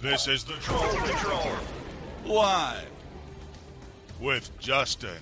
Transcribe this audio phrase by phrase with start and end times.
[0.00, 1.56] This is the Troll Patrol.
[2.24, 2.88] Live.
[4.20, 5.18] With Justin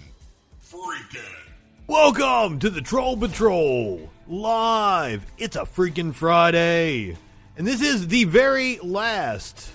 [0.70, 1.22] Freakin'.
[1.86, 5.24] Welcome to the Troll Patrol live.
[5.38, 7.16] It's a freaking Friday,
[7.56, 9.70] and this is the very last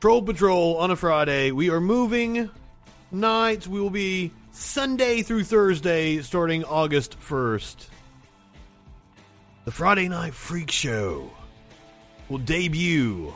[0.00, 1.50] Troll Patrol on a Friday.
[1.50, 2.48] We are moving
[3.10, 3.68] nights.
[3.68, 7.90] We will be Sunday through Thursday, starting August first.
[9.66, 11.30] The Friday Night Freak Show
[12.30, 13.34] will debut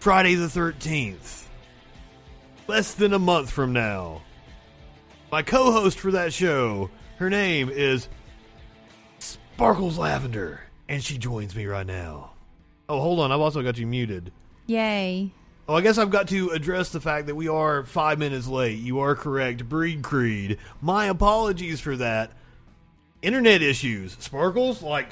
[0.00, 1.46] Friday the 13th,
[2.68, 4.22] less than a month from now.
[5.32, 8.08] My co host for that show, her name is
[9.18, 12.30] Sparkles Lavender, and she joins me right now.
[12.88, 14.32] Oh, hold on, I've also got you muted.
[14.66, 15.32] Yay.
[15.68, 18.78] Oh, I guess I've got to address the fact that we are five minutes late.
[18.78, 19.68] You are correct.
[19.68, 20.58] Breed Creed.
[20.80, 22.32] My apologies for that.
[23.20, 24.16] Internet issues.
[24.20, 25.10] Sparkles, like,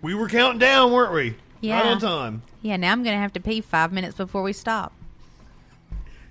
[0.00, 1.36] we were counting down, weren't we?
[1.60, 1.80] Yeah.
[1.80, 2.42] Right on time.
[2.62, 4.92] Yeah, now I'm going to have to pee five minutes before we stop.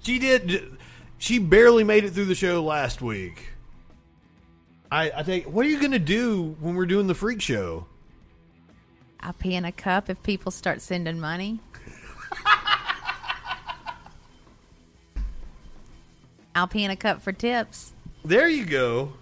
[0.02, 0.77] She did.
[1.18, 3.49] She barely made it through the show last week.
[4.91, 5.46] I, I think.
[5.46, 7.88] What are you going to do when we're doing the freak show?
[9.20, 11.60] I'll pee in a cup if people start sending money.
[16.55, 17.94] I'll pee in a cup for tips.
[18.23, 19.13] There you go.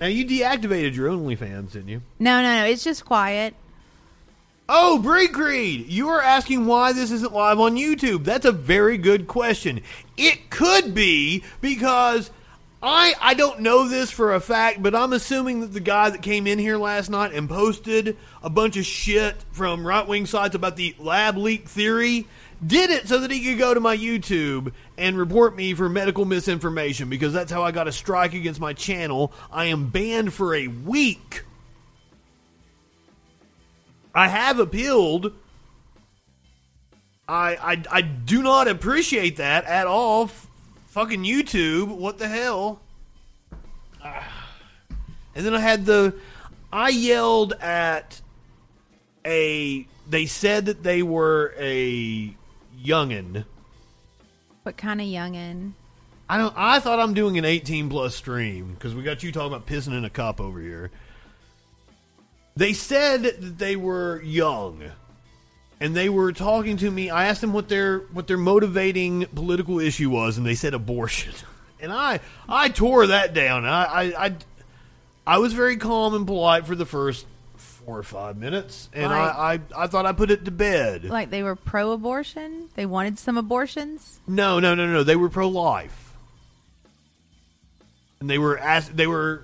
[0.00, 2.02] Now you deactivated your OnlyFans, didn't you?
[2.18, 2.64] No, no, no.
[2.66, 3.54] It's just quiet.
[4.68, 8.24] Oh, Breed Creed, you are asking why this isn't live on YouTube.
[8.24, 9.80] That's a very good question.
[10.16, 12.30] It could be because
[12.82, 16.22] I I don't know this for a fact, but I'm assuming that the guy that
[16.22, 20.54] came in here last night and posted a bunch of shit from right wing sites
[20.54, 22.26] about the lab leak theory
[22.64, 26.24] did it so that he could go to my YouTube and report me for medical
[26.24, 29.32] misinformation because that's how I got a strike against my channel.
[29.50, 31.42] I am banned for a week.
[34.14, 35.32] I have appealed.
[37.28, 40.24] I, I I do not appreciate that at all.
[40.24, 40.48] F-
[40.88, 42.80] fucking YouTube, what the hell?
[44.04, 44.48] Ah.
[45.34, 46.14] And then I had the
[46.72, 48.20] I yelled at
[49.24, 52.34] a they said that they were a
[52.78, 53.44] youngin.
[54.64, 55.72] What kind of youngin?
[56.28, 59.54] I don't I thought I'm doing an 18 plus stream because we got you talking
[59.54, 60.90] about pissing in a cup over here.
[62.56, 64.82] They said that they were young,
[65.80, 67.08] and they were talking to me.
[67.10, 71.32] I asked them what their what their motivating political issue was, and they said abortion.
[71.80, 73.64] And I I tore that down.
[73.66, 74.36] I I I,
[75.26, 77.26] I was very calm and polite for the first
[77.56, 79.18] four or five minutes, and Right.
[79.18, 81.02] I, I I thought I put it to bed.
[81.06, 82.68] Like they were pro abortion?
[82.76, 84.20] They wanted some abortions?
[84.28, 85.02] No, no, no, no.
[85.02, 86.12] They were pro life,
[88.20, 89.42] and they were ask, they were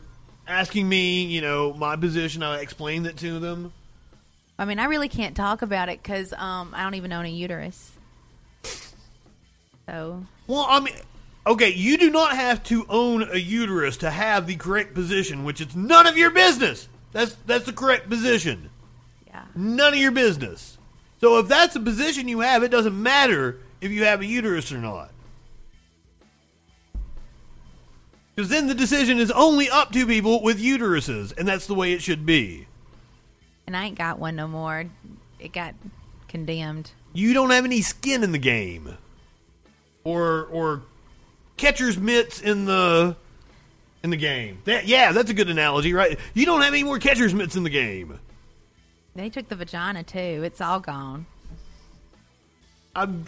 [0.48, 2.42] asking me, you know, my position.
[2.42, 3.72] I explained it to them.
[4.59, 7.28] I mean, I really can't talk about it because um, I don't even own a
[7.28, 7.92] uterus.
[9.86, 10.94] So, Well, I mean,
[11.47, 15.60] okay, you do not have to own a uterus to have the correct position, which
[15.60, 16.88] is none of your business.
[17.12, 18.69] That's that's the correct position.
[19.26, 19.44] yeah.
[19.54, 20.76] None of your business.
[21.20, 24.70] So if that's the position you have, it doesn't matter if you have a uterus
[24.72, 25.10] or not.
[28.38, 31.93] Because then the decision is only up to people with uteruses, and that's the way
[31.93, 32.69] it should be.
[33.66, 34.87] And I ain't got one no more.
[35.41, 35.75] It got
[36.28, 36.93] condemned.
[37.12, 38.97] You don't have any skin in the game,
[40.04, 40.82] or or
[41.56, 43.16] catcher's mitts in the
[44.04, 44.60] in the game.
[44.66, 46.16] That, yeah, that's a good analogy, right?
[46.32, 48.21] You don't have any more catcher's mitts in the game.
[49.16, 50.44] They took the vagina too.
[50.44, 51.27] It's all gone.
[52.94, 53.25] I'm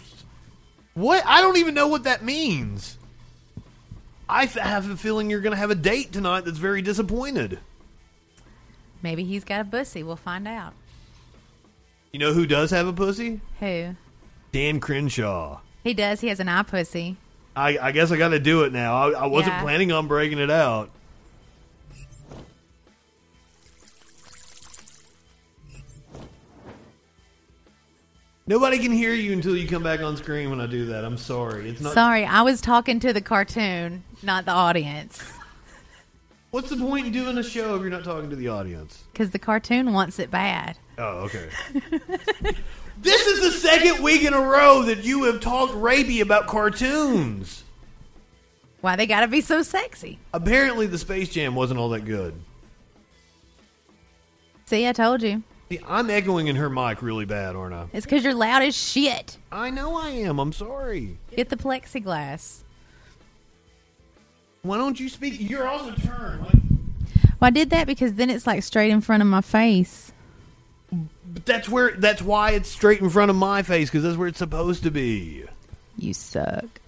[0.93, 1.21] what?
[1.25, 2.97] I don't even know what that means.
[4.31, 7.59] I f- have a feeling you're going to have a date tonight that's very disappointed.
[9.03, 10.03] Maybe he's got a pussy.
[10.03, 10.73] We'll find out.
[12.13, 13.41] You know who does have a pussy?
[13.59, 13.95] Who?
[14.53, 15.59] Dan Crenshaw.
[15.83, 16.21] He does.
[16.21, 17.17] He has an eye pussy.
[17.57, 18.95] I, I guess I got to do it now.
[18.95, 19.61] I, I wasn't Yeah.
[19.63, 20.89] planning on breaking it out.
[28.47, 31.05] Nobody can hear you until you come back on screen when I do that.
[31.05, 31.69] I'm sorry.
[31.69, 31.93] It's not.
[31.93, 35.21] Sorry, I was talking to the cartoon, not the audience.
[36.51, 39.03] What's the point in doing a show if you're not talking to the audience?
[39.13, 40.77] Because the cartoon wants it bad.
[40.97, 41.49] Oh, okay.
[43.01, 47.63] this is the second week in a row that you have talked rapey about cartoons.
[48.81, 50.19] Why they gotta be so sexy?
[50.33, 52.33] Apparently, the Space Jam wasn't all that good.
[54.65, 55.43] See, I told you.
[55.69, 57.87] See, I'm echoing in her mic really bad, aren't I?
[57.93, 59.37] It's because you're loud as shit.
[59.51, 60.37] I know I am.
[60.39, 61.17] I'm sorry.
[61.35, 62.63] Get the plexiglass.
[64.63, 65.37] Why don't you speak?
[65.39, 66.41] You're also turned.
[66.41, 66.53] Like,
[67.39, 70.11] Well, I did that because then it's like straight in front of my face.
[70.91, 74.27] But that's where that's why it's straight in front of my face because that's where
[74.27, 75.45] it's supposed to be.
[75.97, 76.81] You suck.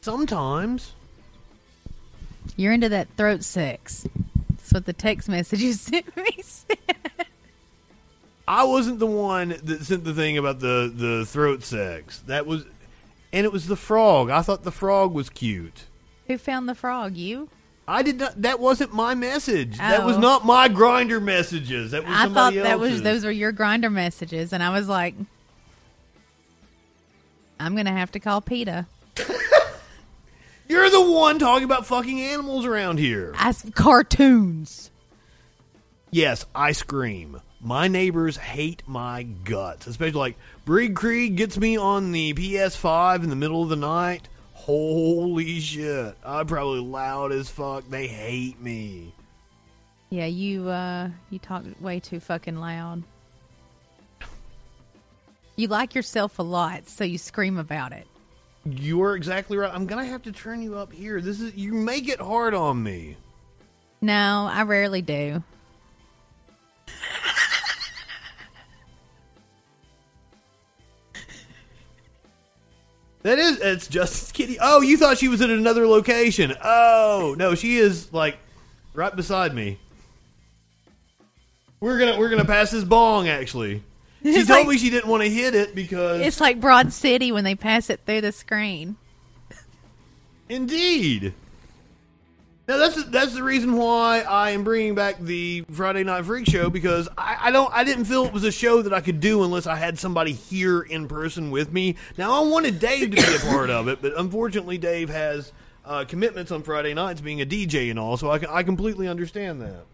[0.00, 0.94] Sometimes.
[2.56, 4.06] You're into that throat sex.
[4.50, 6.78] That's what the text message you sent me said.
[8.46, 12.20] I wasn't the one that sent the thing about the the throat sex.
[12.26, 12.64] That was,
[13.32, 14.30] and it was the frog.
[14.30, 15.84] I thought the frog was cute.
[16.28, 17.16] Who found the frog?
[17.16, 17.48] You?
[17.86, 18.40] I did not.
[18.42, 19.78] That wasn't my message.
[19.78, 20.20] That was Oh.
[20.20, 21.90] not my Grindr messages.
[21.92, 25.14] That was I thought that was those were your Grindr messages, and I was like,
[27.58, 28.86] I'm gonna have to call PETA.
[30.68, 33.32] You're the one talking about fucking animals around here.
[33.38, 34.90] I s- cartoons.
[36.10, 37.40] Yes, I scream.
[37.60, 43.30] My neighbors hate my guts, especially like Brig Krieg gets me on the PS5 in
[43.30, 44.28] the middle of the night.
[44.68, 46.14] Holy shit.
[46.22, 47.88] I'm probably loud as fuck.
[47.88, 49.14] They hate me.
[50.10, 53.02] Yeah, you uh you talk way too fucking loud.
[55.56, 58.06] You like yourself a lot, so you scream about it.
[58.66, 59.72] You're exactly right.
[59.72, 61.22] I'm gonna have to turn you up here.
[61.22, 63.16] This is you make it hard on me.
[64.02, 65.42] No, I rarely do.
[73.22, 74.58] That is it's Justice Kitty.
[74.60, 76.54] Oh, you thought she was at another location.
[76.62, 78.38] Oh, no, she is like
[78.94, 79.78] right beside me.
[81.80, 83.82] We're gonna we're gonna pass this bong actually.
[84.22, 86.92] She It's told like- me she didn't want to hit it because It's like Broad
[86.92, 88.96] City when they pass it through the screen.
[90.48, 91.34] Indeed.
[92.68, 96.68] Now that's that's the reason why I am bringing back the Friday Night Freak Show
[96.68, 99.42] because I, I don't I didn't feel it was a show that I could do
[99.42, 101.96] unless I had somebody here in person with me.
[102.18, 105.50] Now I wanted Dave to be a part of it, but unfortunately Dave has
[105.86, 109.62] uh, commitments on Friday nights, being a DJ and all, so I I completely understand
[109.62, 109.86] that.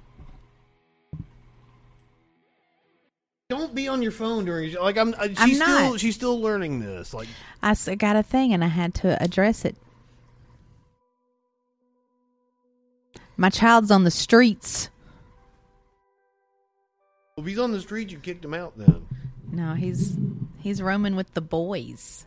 [3.50, 4.75] Don't be on your phone during.
[4.75, 7.15] Like I'm, uh, she's I'm still she's still learning this.
[7.15, 7.29] Like
[7.62, 9.77] I got a thing and I had to address it.
[13.36, 14.90] My child's on the streets.
[17.36, 19.06] if he's on the street, you kicked him out then.
[19.50, 20.16] No, he's
[20.60, 22.26] he's roaming with the boys.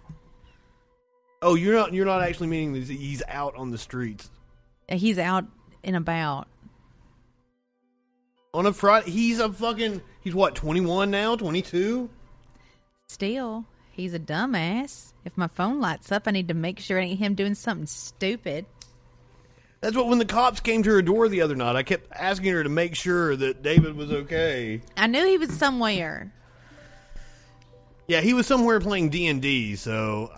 [1.42, 4.30] Oh, you're not you're not actually meaning that he's out on the streets
[4.89, 5.45] He's out
[5.83, 6.48] and about.
[8.54, 9.12] on a Friday.
[9.12, 12.09] He's a fucking he's what 21 now, 22.
[13.09, 15.13] Still, he's a dumbass.
[15.25, 17.86] If my phone lights up, I need to make sure it ain't him doing something
[17.88, 18.65] stupid.
[19.88, 22.51] That's what when the cops came to her door the other night, I kept asking
[22.51, 24.81] her to make sure that David was okay.
[24.98, 26.34] I knew he was somewhere.
[28.06, 29.78] Yeah, he was somewhere playing D and D.
[29.78, 30.30] So,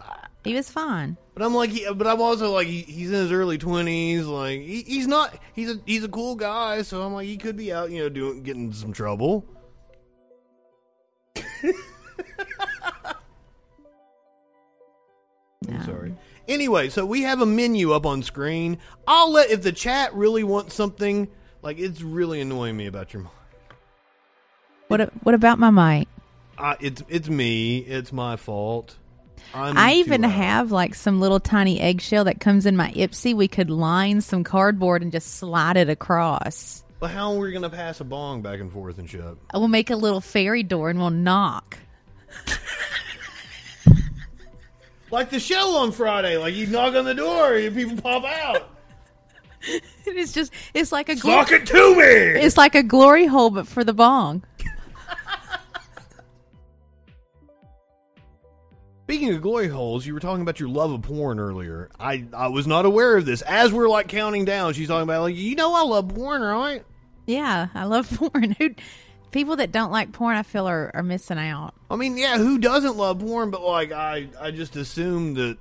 [0.44, 1.18] He was fine.
[1.34, 4.28] but I'm like, but I'm also like, he, he's in his early 20s.
[4.28, 5.36] Like, he, he's not.
[5.56, 6.84] He's a he's a cool guy.
[6.84, 9.46] So I'm like, he could be out, you know, doing getting in some trouble.
[11.38, 11.74] I'm
[15.68, 15.82] No.
[15.86, 16.14] sorry.
[16.50, 18.80] Anyway, so we have a menu up on screen.
[19.08, 21.28] I'll let if the chat really wants something
[21.62, 23.22] like it's really annoying me about your.
[23.24, 23.32] mic.
[24.88, 26.08] What what about my mic?
[26.58, 27.78] Uh, it's it's me.
[27.78, 28.98] It's my fault.
[29.54, 30.32] I'm I even loud.
[30.32, 33.36] have like some little tiny eggshell that comes in my Ipsy.
[33.36, 36.84] We could line some cardboard and just slide it across.
[37.00, 39.24] But how are we gonna pass a bong back and forth and shit?
[39.54, 41.78] We'll make a little fairy door and we'll knock.
[45.12, 46.38] Like the show on Friday.
[46.38, 48.70] Like you knock on the door, and people pop out.
[50.06, 52.02] It's just it's like a glo- Talk it to me.
[52.04, 54.42] it's like a glory hole but for the bong.
[59.04, 61.90] Speaking of glory holes, you were talking about your love of porn earlier.
[62.00, 63.42] I I was not aware of this.
[63.42, 66.84] As we're like counting down, she's talking about like you know I love porn, right?
[67.26, 68.56] Yeah, I love porn.
[68.60, 68.70] Who
[69.32, 71.74] people that don't like porn, I feel are, are missing out.
[71.90, 73.52] I mean, yeah, who doesn't love porn?
[73.52, 75.58] But like, I I just assumed that,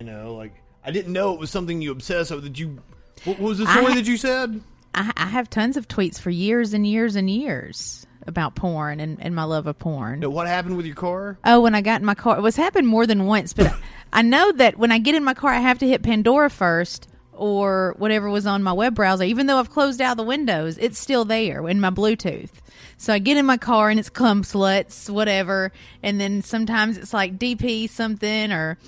[0.00, 0.52] you know, like
[0.84, 2.40] I didn't know it was something you obsess over.
[2.40, 2.78] That you,
[3.24, 4.60] what was the story ha- that you said?
[4.94, 9.20] I, I have tons of tweets for years and years and years about porn and,
[9.20, 10.20] and my love of porn.
[10.20, 11.38] No, what happened with your car?
[11.44, 13.74] Oh, when I got in my car, it was happened more than once, but
[14.12, 17.08] I know that when I get in my car, I have to hit Pandora first
[17.32, 19.24] or whatever was on my web browser.
[19.24, 22.50] Even though I've closed out the windows, it's still there in my Bluetooth.
[22.96, 25.72] So I get in my car and it's cum sluts, whatever,
[26.02, 28.78] and then sometimes it's like DP something or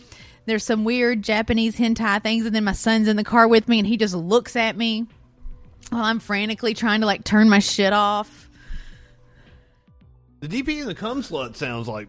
[0.47, 3.79] there's some weird Japanese hentai things, and then my son's in the car with me
[3.79, 5.07] and he just looks at me
[5.91, 8.49] while I'm frantically trying to like turn my shit off.
[10.41, 12.09] The DP and the cum slut sounds like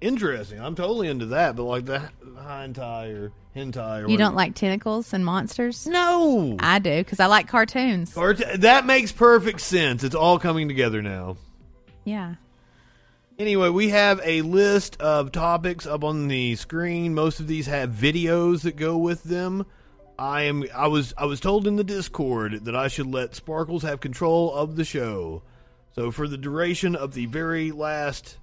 [0.00, 0.60] interesting.
[0.60, 1.56] I'm totally into that.
[1.56, 5.86] But like the hentai or hentai or You don't like tentacles and monsters?
[5.86, 6.56] no.
[6.60, 8.14] I do because I like cartoons.
[8.14, 10.04] Cart- that makes perfect sense.
[10.04, 11.36] It's all coming together now.
[12.04, 12.36] Yeah.
[13.38, 17.14] Anyway, we have a list of topics up on the screen.
[17.14, 19.64] Most of these have videos that go with them.
[20.18, 23.82] I am I was I was told in the Discord that I should let Sparkles
[23.82, 25.42] have control of the show.
[25.94, 28.36] So for the duration of the very last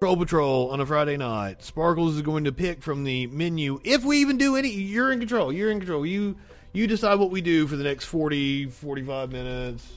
[0.00, 3.80] Troll Patrol on a Friday night, Sparkles is going to pick from the menu.
[3.84, 5.52] If we even do any you're in control.
[5.52, 6.04] You're in control.
[6.04, 6.36] You
[6.72, 9.96] you decide what we do for the next 40 45 minutes.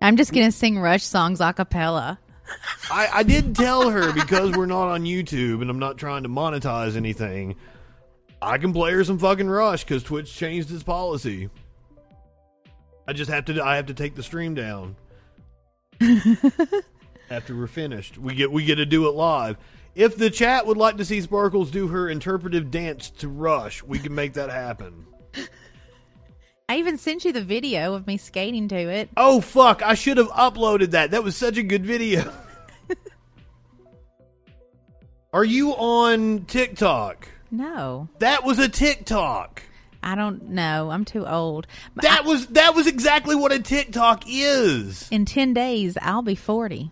[0.00, 2.18] I'm just gonna sing Rush songs a cappella.
[2.90, 6.28] I, I did tell her because we're not on YouTube and I'm not trying to
[6.28, 7.56] monetize anything.
[8.42, 11.48] I can play her some fucking Rush because Twitch changed its policy.
[13.06, 13.62] I just have to.
[13.62, 14.96] I have to take the stream down
[17.32, 18.18] after we're finished.
[18.18, 19.56] We get we get to do it live.
[19.94, 23.98] If the chat would like to see Sparkles do her interpretive dance to Rush, we
[23.98, 25.06] can make that happen.
[26.68, 29.10] I even sent you the video of me skating to it.
[29.16, 29.82] Oh fuck!
[29.82, 31.10] I should have uploaded that.
[31.10, 32.32] That was such a good video.
[35.32, 37.28] Are you on TikTok?
[37.50, 39.62] No, That was a TikTok.
[40.02, 40.90] I don't know.
[40.90, 41.66] I'm too old.
[41.94, 45.08] But That was that was exactly what a TikTok is.
[45.10, 46.90] In ten days, I'll be forty.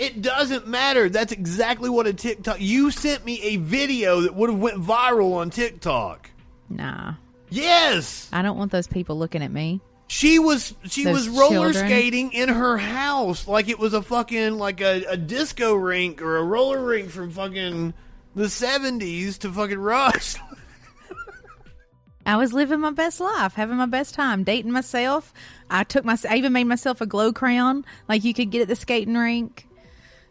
[0.00, 1.08] It doesn't matter.
[1.10, 2.58] That's exactly what a TikTok.
[2.58, 6.30] You sent me a video that would have went viral on TikTok.
[6.70, 7.14] Nah,
[7.50, 8.28] Yes.
[8.32, 9.80] I don't want those people looking at me.
[10.06, 11.86] She was she Those was roller children.
[11.86, 16.36] skating in her house like it was a fucking like a, a disco rink or
[16.38, 17.94] a roller rink from fucking
[18.34, 20.36] the seventies to fucking Rush.
[22.26, 25.32] I was living my best life, having my best time, dating myself.
[25.70, 28.68] I took my, I even made myself a glow crown, like you could get at
[28.68, 29.66] the skating rink.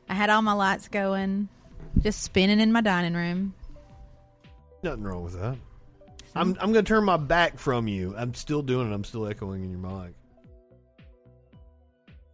[0.10, 1.48] I had all my lights going,
[2.02, 3.54] just spinning in my dining room.
[4.82, 5.56] Nothing wrong with that.
[6.36, 8.16] I'm I'm gonna turn my back from you.
[8.18, 8.94] I'm still doing it.
[8.94, 10.14] I'm still echoing in your mic.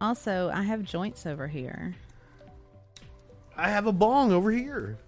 [0.00, 1.94] Also, I have joints over here.
[3.56, 4.98] I have a bong over here.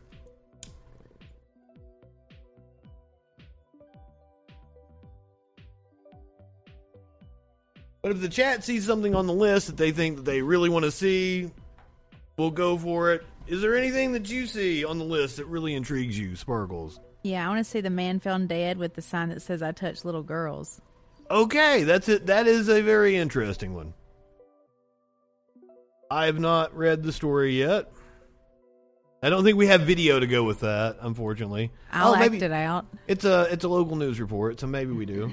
[8.00, 10.70] But if the chat sees something on the list that they think that they really
[10.70, 11.50] want to see,
[12.38, 13.26] we'll go for it.
[13.46, 17.00] Is there anything that you see on the list that really intrigues you, Sparkles?
[17.22, 19.72] Yeah, I want to see the man found dead with the sign that says "I
[19.72, 20.80] touch little girls."
[21.30, 22.26] Okay, that's it.
[22.26, 23.92] That is a very interesting one.
[26.10, 27.90] I have not read the story yet.
[29.22, 31.72] I don't think we have video to go with that, unfortunately.
[31.90, 32.86] I'll oh, act maybe it out.
[33.08, 35.32] it's a it's a local news report, so maybe we do.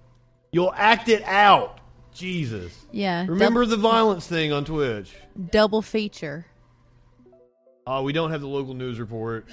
[0.52, 1.80] You'll act it out.
[2.16, 2.72] Jesus.
[2.92, 5.14] Yeah, Remember the violence thing on Twitch.
[5.50, 6.46] double feature.
[7.86, 9.46] Oh, we don't have the local news report.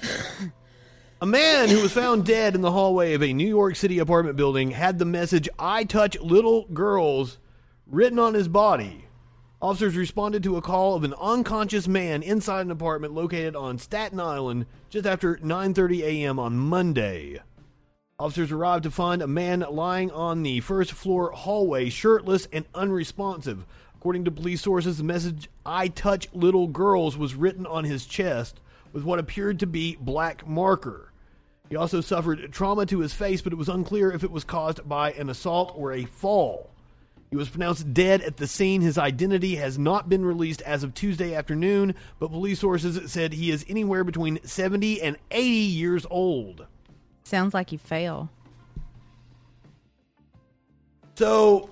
[1.20, 4.36] a man who was found dead in the hallway of a New York City apartment
[4.36, 7.38] building had the message I touch little girls
[7.86, 9.04] written on his body.
[9.62, 14.18] Officers responded to a call of an unconscious man inside an apartment located on Staten
[14.20, 16.38] Island just after 9:30 a.m.
[16.38, 17.40] on Monday.
[18.16, 23.66] Officers arrived to find a man lying on the first floor hallway, shirtless and unresponsive.
[23.96, 28.60] According to police sources, the message I touch little girls was written on his chest
[28.92, 31.10] with what appeared to be black marker.
[31.68, 34.88] He also suffered trauma to his face, but it was unclear if it was caused
[34.88, 36.70] by an assault or a fall.
[37.30, 38.80] He was pronounced dead at the scene.
[38.80, 43.50] His identity has not been released as of Tuesday afternoon, but police sources said he
[43.50, 46.68] is anywhere between 70 and 80 years old.
[47.24, 48.28] Sounds like you fail.
[51.16, 51.70] So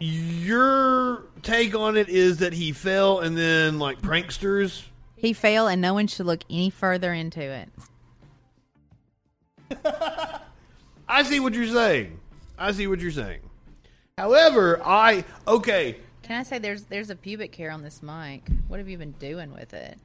[0.00, 4.82] your take on it is that he fell and then like pranksters
[5.16, 7.68] He fail, and no one should look any further into it.
[11.08, 12.18] I see what you're saying.
[12.58, 13.40] I see what you're saying.
[14.18, 18.48] However, I okay, Can I say there's there's a pubic hair on this mic?
[18.68, 19.98] What have you been doing with it?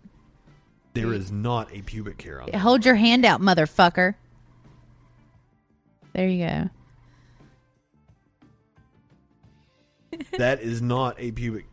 [0.94, 2.52] there is not a pubic hair on.
[2.54, 4.16] Hold your hand out, motherfucker.
[6.18, 6.70] There you go.
[10.40, 11.66] That is not a pubic.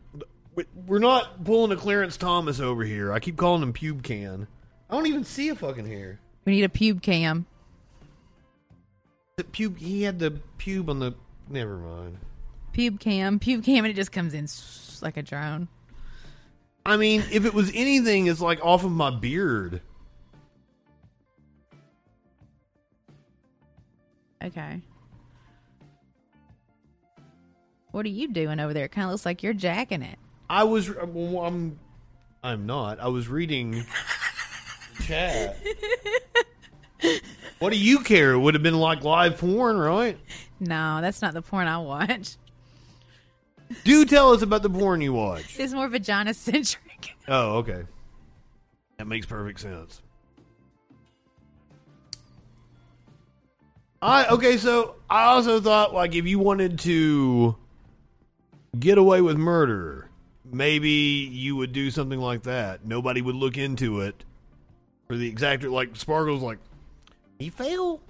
[0.86, 3.10] We're not pulling a Clarence Thomas over here.
[3.10, 4.46] I keep calling him pube can.
[4.90, 6.20] I don't even see a fucking hair.
[6.44, 7.46] We need a pube cam.
[9.36, 9.78] The pube.
[9.78, 11.14] He had the pube on the.
[11.48, 12.18] Never mind.
[12.74, 13.40] Pube cam.
[13.40, 14.46] Pube cam, and it just comes in
[15.00, 15.68] like a drone.
[16.84, 19.80] I mean, if it was anything, it's like off of my beard.
[24.44, 24.80] Okay.
[27.92, 28.86] What are you doing over there?
[28.86, 30.18] It kind of looks like you're jacking it.
[30.50, 30.90] I was.
[30.90, 31.78] Uh, well, I'm.
[32.42, 33.00] I'm not.
[33.00, 33.86] I was reading
[35.02, 35.56] chat.
[37.58, 38.32] what do you care?
[38.32, 40.18] It would have been like live porn, right?
[40.60, 42.36] No, that's not the porn I watch.
[43.84, 45.58] Do tell us about the porn you watch.
[45.58, 47.14] It's more vagina centric.
[47.26, 47.84] Oh, okay.
[48.98, 50.02] That makes perfect sense.
[54.04, 57.56] I okay, so I also thought like if you wanted to
[58.78, 60.10] get away with murder,
[60.44, 62.84] maybe you would do something like that.
[62.84, 64.22] Nobody would look into it
[65.08, 66.58] for the exact like Sparkle's like
[67.38, 68.00] he failed.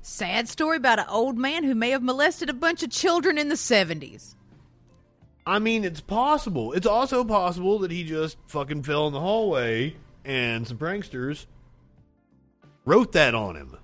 [0.00, 3.50] Sad story about an old man who may have molested a bunch of children in
[3.50, 4.34] the 70s.
[5.46, 6.72] I mean, it's possible.
[6.72, 11.44] It's also possible that he just fucking fell in the hallway and some pranksters
[12.86, 13.76] wrote that on him.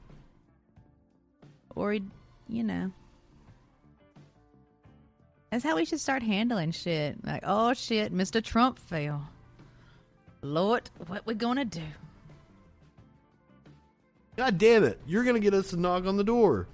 [1.80, 2.02] Or he,
[2.46, 2.92] you know.
[5.50, 7.24] That's how we should start handling shit.
[7.24, 8.44] Like, oh shit, Mr.
[8.44, 9.26] Trump fell.
[10.42, 11.80] Lord, what we gonna do?
[14.36, 15.00] God damn it.
[15.06, 16.68] You're to get us to knock on the door.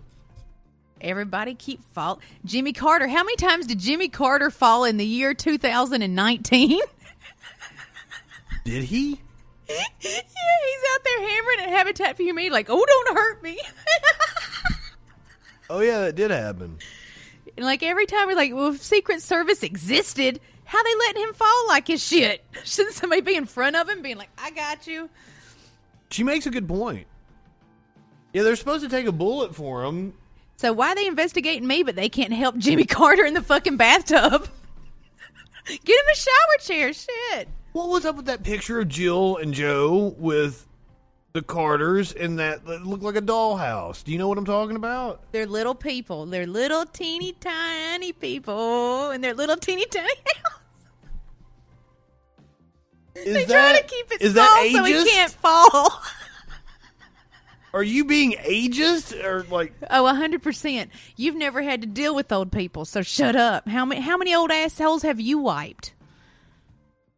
[1.01, 2.19] Everybody keep fall.
[2.45, 3.07] Jimmy Carter.
[3.07, 6.81] How many times did Jimmy Carter fall in the year 2019?
[8.65, 9.21] Did he?
[9.69, 13.61] yeah, he's out there hammering at Habitat for Humanity, like, oh, don't hurt me.
[15.69, 16.79] Oh, yeah, that did happen.
[17.57, 21.35] and like every time we're like, well, if Secret Service existed, how they letting him
[21.35, 22.45] fall like his shit?
[22.65, 25.09] Shouldn't somebody be in front of him, being like, I got you?
[26.11, 27.07] She makes a good point.
[28.33, 30.13] Yeah, they're supposed to take a bullet for him.
[30.59, 34.49] So why they investigating me, but they can't help Jimmy Carter in the fucking bathtub?
[35.67, 37.49] Get him a shower chair, shit.
[37.73, 40.67] What was up with that picture of Jill and Joe with
[41.37, 44.03] the Carters in that look like a dollhouse?
[44.03, 45.21] Do you know what I'm talking about?
[45.33, 46.25] They're little people.
[46.25, 50.09] They're little teeny tiny people, and they're little teeny tiny
[50.43, 50.61] house.
[53.15, 55.07] Is They that, try to keep it small so he ageist?
[55.07, 56.03] can't fall.
[57.75, 59.75] Are you being ageist or like?
[59.91, 60.91] Oh, hundred percent.
[61.17, 63.69] You've never had to deal with old people, so shut up.
[63.69, 65.93] How many how many old assholes have you wiped?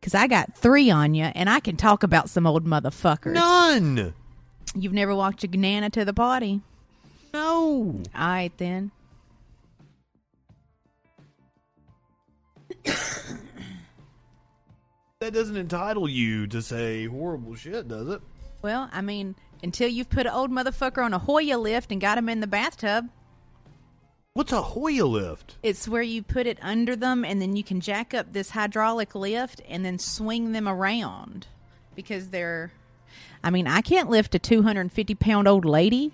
[0.00, 3.34] Because I got three on you, and I can talk about some old motherfuckers.
[3.34, 4.14] None.
[4.74, 6.60] You've never walked your nana to the party.
[7.34, 8.00] No.
[8.14, 8.90] All right, then.
[15.20, 18.20] That doesn't entitle you to say horrible shit, does it?
[18.62, 22.18] Well, I mean, until you've put an old motherfucker on a Hoyer lift and got
[22.18, 23.08] him in the bathtub,
[24.38, 25.56] What's a Hoyer lift?
[25.64, 29.16] it's where you put it under them, and then you can jack up this hydraulic
[29.16, 31.48] lift and then swing them around
[31.96, 32.70] because they're.
[33.42, 36.12] I mean, I can't lift a 250 pound old lady.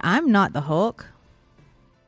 [0.00, 1.06] I'm not the Hulk.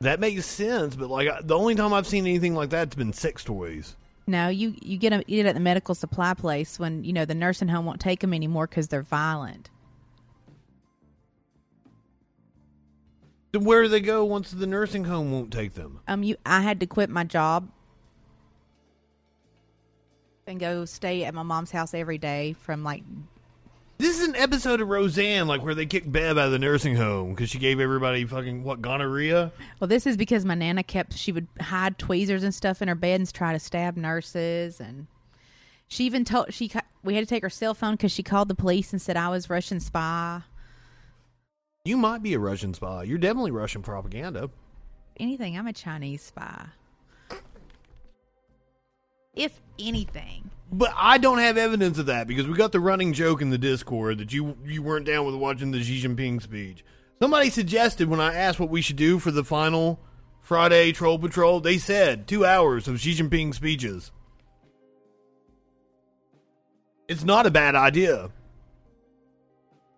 [0.00, 3.12] That makes sense, but like I- the only time I've seen anything like that's been
[3.12, 3.94] sex toys.
[4.26, 7.32] No, you you get them it at the medical supply place when you know the
[7.36, 9.70] nursing home won't take them anymore because they're violent.
[13.56, 16.00] Then where do they go once the nursing home won't take them?
[16.06, 17.70] Um, you I had to quit my job
[20.46, 23.02] and go stay at my mom's house every day from like
[23.96, 26.96] This is an episode of Roseanne, like where they kicked Bev out of the nursing
[26.96, 29.52] home because she gave everybody fucking what gonorrhea.
[29.80, 32.94] Well, this is because my nana kept she would hide tweezers and stuff in her
[32.94, 35.06] bed and try to stab nurses, and
[35.88, 36.70] she even told she
[37.02, 39.30] we had to take her cell phone because she called the police and said I
[39.30, 40.42] was Russian spy.
[41.86, 43.04] You might be a Russian spy.
[43.04, 44.50] You're definitely Russian propaganda.
[45.18, 46.66] Anything, I'm a Chinese spy.
[49.34, 53.40] If anything, But I don't have evidence of that because we got the running joke
[53.40, 56.84] in the Discord that you you weren't down with watching the Xi Jinping speech.
[57.20, 60.00] Somebody suggested when I asked what we should do for the final
[60.40, 64.10] Friday Troll Patrol, they said two hours of Xi Jinping speeches.
[67.08, 68.30] It's not a bad idea.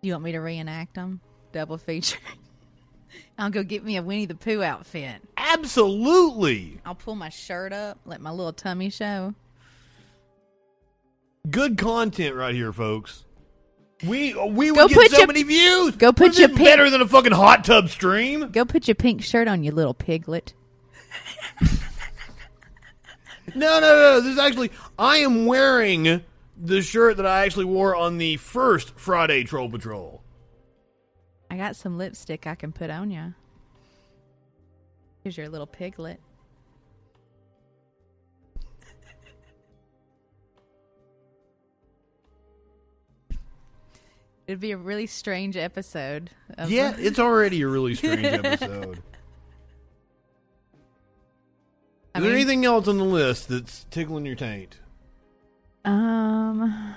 [0.01, 1.21] you want me to reenact them,
[1.51, 2.19] double feature.
[3.37, 5.21] I'll go get me a Winnie the Pooh outfit.
[5.37, 6.79] Absolutely.
[6.85, 9.33] I'll pull my shirt up, let my little tummy show.
[11.49, 13.25] Good content right here, folks.
[14.05, 15.95] We uh, we Go would get so your- many views.
[15.95, 18.49] go put your pic- better than a fucking hot tub stream.
[18.51, 20.53] Go put your pink shirt on, you little piglet.
[23.55, 24.21] No, no, no.
[24.21, 26.21] This is actually I am wearing
[26.61, 30.18] the shirt that I actually wore on the first Friday Troll Patrol.
[31.49, 33.33] I got some lipstick I can put on you.
[35.23, 36.19] Here's your little piglet.
[44.47, 46.31] It'd be a really strange episode.
[46.57, 48.95] Of Yeah, it's already a really strange episode.
[48.95, 49.01] Is
[52.15, 54.79] I there anything else on the list that's tickling your taint?
[55.85, 56.95] um,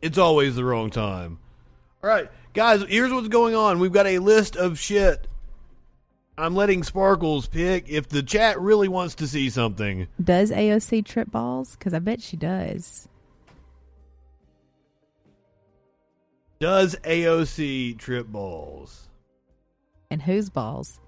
[0.00, 1.39] It's always the wrong time.
[2.02, 3.78] All right, guys, here's what's going on.
[3.78, 5.26] We've got a list of shit
[6.40, 10.08] I'm letting Sparkles pick if the chat really wants to see something.
[10.22, 11.76] Does AOC trip balls?
[11.76, 13.08] Because I bet she does.
[16.60, 19.10] Does AOC trip balls?
[20.10, 20.98] And whose balls?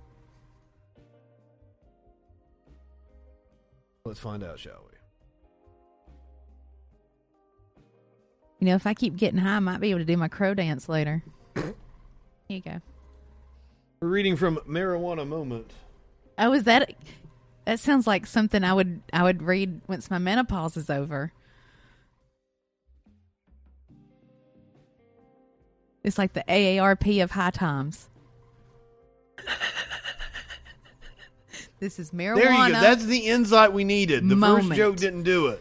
[4.04, 4.91] Let's find out, shall we?
[8.62, 10.54] You know, if I keep getting high, I might be able to do my crow
[10.54, 11.24] dance later.
[11.56, 11.74] Here
[12.46, 12.80] you go.
[14.00, 15.72] We're reading from Marijuana Moment.
[16.38, 16.94] Oh, is that?
[17.64, 21.32] That sounds like something I would I would read once my menopause is over.
[26.04, 28.10] It's like the AARP of high times.
[31.80, 32.36] this is marijuana.
[32.36, 32.80] There you go.
[32.80, 34.28] That's the insight we needed.
[34.28, 34.68] The Moment.
[34.68, 35.60] first joke didn't do it.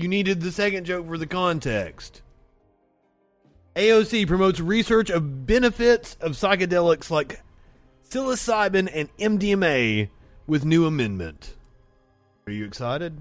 [0.00, 2.22] You needed the second joke for the context.
[3.76, 7.42] AOC promotes research of benefits of psychedelics like
[8.08, 10.08] psilocybin and MDMA
[10.46, 11.54] with new amendment.
[12.46, 13.20] Are you excited?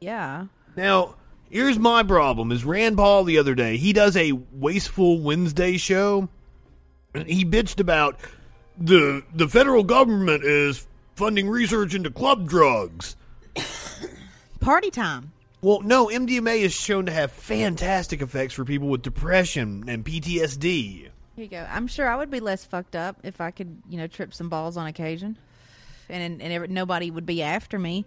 [0.00, 0.46] yeah.
[0.76, 1.16] Now,
[1.50, 6.30] here's my problem: is Rand Paul the other day he does a wasteful Wednesday show,
[7.14, 8.18] and he bitched about
[8.78, 13.14] the the federal government is funding research into club drugs.
[14.60, 15.32] Party time.
[15.64, 20.68] Well, no, MDMA is shown to have fantastic effects for people with depression and PTSD.
[20.68, 21.66] Here you go.
[21.70, 24.50] I'm sure I would be less fucked up if I could, you know, trip some
[24.50, 25.38] balls on occasion,
[26.10, 28.04] and and nobody would be after me.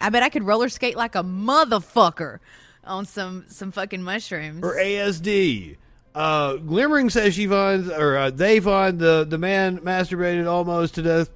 [0.00, 2.38] I bet I could roller skate like a motherfucker
[2.82, 4.64] on some some fucking mushrooms.
[4.64, 5.76] Or ASD.
[6.14, 11.02] Uh, Glimmering says she finds, or uh, they find the, the man masturbated almost to
[11.02, 11.28] death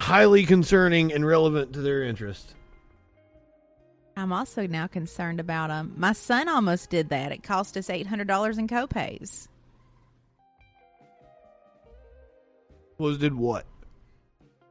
[0.00, 2.54] highly concerning and relevant to their interest.
[4.16, 5.94] I'm also now concerned about um.
[5.96, 7.32] My son almost did that.
[7.32, 9.48] It cost us eight hundred dollars in copays.
[12.98, 13.64] Was did what?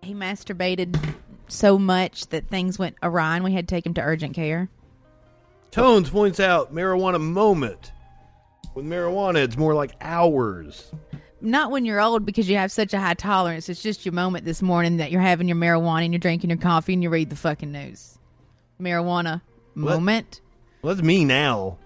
[0.03, 1.15] He masturbated
[1.47, 4.69] so much that things went awry, and we had to take him to urgent care.
[5.71, 7.91] Tones points out marijuana moment.
[8.75, 10.91] With marijuana, it's more like hours.
[11.41, 13.69] Not when you're old because you have such a high tolerance.
[13.69, 16.59] It's just your moment this morning that you're having your marijuana and you're drinking your
[16.59, 18.17] coffee and you read the fucking news.
[18.81, 19.41] Marijuana
[19.75, 19.95] What?
[19.95, 20.41] moment.
[20.81, 21.77] Well, that's me now.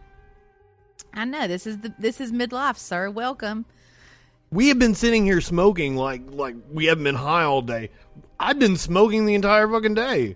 [1.14, 3.10] I know this is the this is midlife, sir.
[3.12, 3.66] Welcome.
[4.50, 7.92] We have been sitting here smoking like like we haven't been high all day.
[8.40, 10.36] I've been smoking the entire fucking day.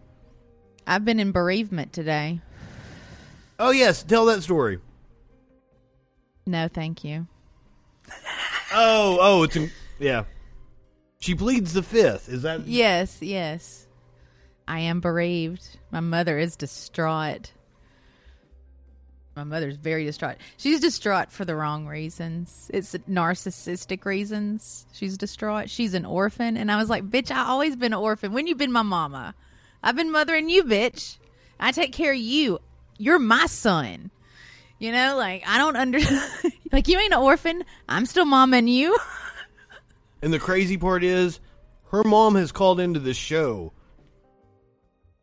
[0.85, 2.41] I've been in bereavement today.
[3.59, 4.79] Oh yes, tell that story.
[6.45, 7.27] No, thank you.
[8.73, 10.23] Oh, oh, it's in, yeah.
[11.19, 12.29] She pleads the fifth.
[12.29, 13.87] Is that Yes, yes.
[14.67, 15.77] I am bereaved.
[15.91, 17.51] My mother is distraught.
[19.35, 20.37] My mother's very distraught.
[20.57, 22.69] She's distraught for the wrong reasons.
[22.73, 24.87] It's narcissistic reasons.
[24.91, 25.69] She's distraught.
[25.69, 26.57] She's an orphan.
[26.57, 28.33] And I was like, bitch, I always been an orphan.
[28.33, 29.35] When you been my mama?
[29.83, 31.17] I've been mothering you, bitch.
[31.59, 32.59] I take care of you.
[32.97, 34.09] You're my son.
[34.79, 35.99] You know, like I don't under
[36.71, 37.63] like you ain't an orphan.
[37.89, 38.97] I'm still mom and you.
[40.19, 41.39] And the crazy part is,
[41.91, 43.71] her mom has called into this show.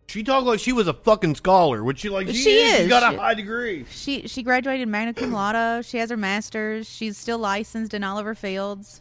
[0.07, 2.73] She talked like she was a fucking scholar, which she like she, She is.
[2.73, 2.89] She's is.
[2.89, 3.87] got a high degree.
[3.91, 5.85] She she graduated magna cum laude.
[5.85, 6.89] She has her master's.
[6.89, 9.01] She's still licensed in all of her fields.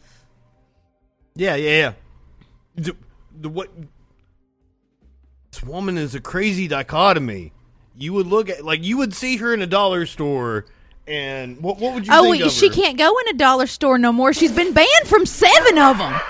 [1.36, 1.92] Yeah, yeah, yeah.
[2.74, 2.96] The,
[3.40, 3.70] the what?
[5.52, 7.52] This woman is a crazy dichotomy.
[7.96, 10.66] You would look at like you would see her in a dollar store,
[11.06, 12.12] and what what would you?
[12.14, 14.32] Oh, she can't go in a dollar store no more.
[14.32, 16.20] She's been banned from seven of them.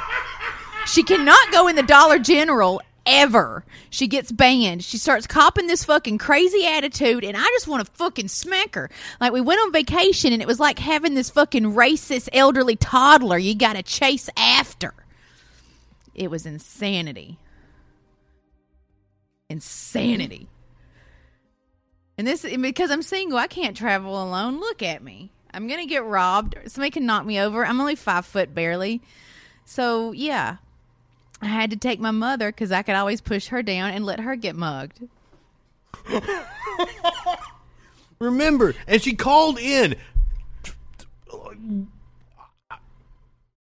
[0.86, 3.64] She cannot go in the Dollar General ever.
[3.90, 4.84] She gets banned.
[4.84, 8.90] She starts copping this fucking crazy attitude, and I just want to fucking smack her.
[9.20, 13.38] Like we went on vacation, and it was like having this fucking racist elderly toddler
[13.38, 14.92] you got to chase after.
[16.14, 17.38] It was insanity.
[19.48, 20.48] Insanity.
[22.16, 24.60] And this because I'm single, I can't travel alone.
[24.60, 25.30] Look at me.
[25.52, 26.56] I'm gonna get robbed.
[26.66, 27.64] Somebody can knock me over.
[27.64, 29.02] I'm only five foot barely.
[29.64, 30.56] So yeah,
[31.40, 34.20] I had to take my mother because I could always push her down and let
[34.20, 35.08] her get mugged.
[38.18, 39.96] Remember, and she called in.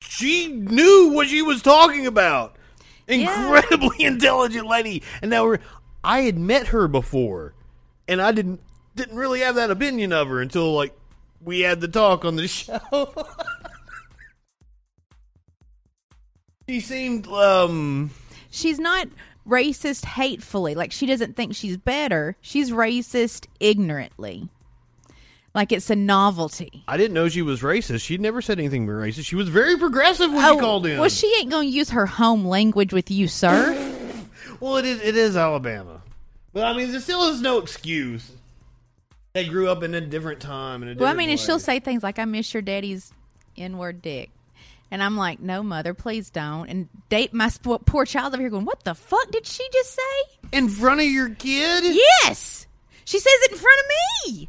[0.00, 2.57] She knew what she was talking about.
[3.09, 5.02] Incredibly intelligent lady.
[5.22, 5.61] And now we're
[6.02, 7.54] I had met her before
[8.09, 8.61] and I didn't
[8.97, 10.95] didn't really have that opinion of her until like
[11.40, 12.79] we had the talk on the show.
[16.69, 18.11] she seemed um
[18.51, 19.09] She's not
[19.47, 20.75] racist hatefully.
[20.75, 22.37] Like she doesn't think she's better.
[22.40, 24.49] She's racist ignorantly.
[25.55, 26.85] like it's a novelty.
[26.88, 28.03] I didn't know she was racist.
[28.03, 29.27] She never said anything racist.
[29.27, 30.99] She was very progressive when she called in.
[31.01, 33.90] well, she ain't gonna use her home language with you, sir.
[34.61, 35.01] Well, it is.
[35.03, 35.93] It is Alabama,
[36.55, 38.31] but I mean, there still is no excuse.
[39.35, 40.83] They grew up in a different time.
[40.85, 43.12] In a well, I mean, and she'll say things like, "I miss your daddy's
[43.59, 44.31] n-word dick,"
[44.93, 48.51] and I'm like, "No, mother, please don't." And date my sp- poor child over here
[48.51, 51.83] going, "What the fuck did she just say?" in front of your kid.
[51.85, 52.69] Yes,
[53.05, 53.87] she says it in front of
[54.33, 54.49] me.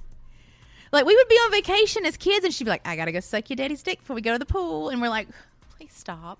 [0.91, 3.19] Like we would be on vacation as kids, and she'd be like, "I gotta go
[3.21, 5.27] suck your daddy's dick before we go to the pool," and we're like,
[5.75, 6.37] "Please stop."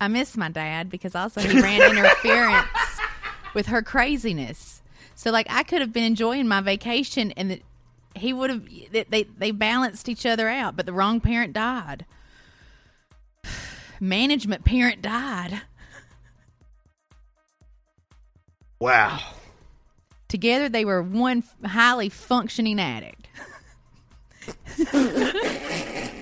[0.00, 2.68] I miss my dad because also he ran interference
[3.54, 4.82] with her craziness.
[5.14, 7.62] So like I could have been enjoying my vacation and the,
[8.16, 12.04] he would have they- they they balanced each other out, but the wrong parent died.
[14.00, 15.62] Management parent died.
[18.80, 19.20] Wow.
[20.28, 23.28] Together they were one highly functioning addict.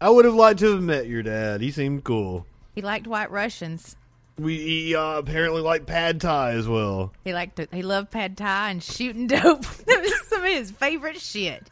[0.00, 1.60] I would have liked to have met your dad.
[1.60, 2.46] He seemed cool.
[2.74, 3.96] He liked white Russians.
[4.38, 7.12] We he, uh, apparently liked pad thai as well.
[7.24, 9.62] He liked to, he loved pad thai and shooting dope.
[9.86, 11.68] that was some of his favorite shit.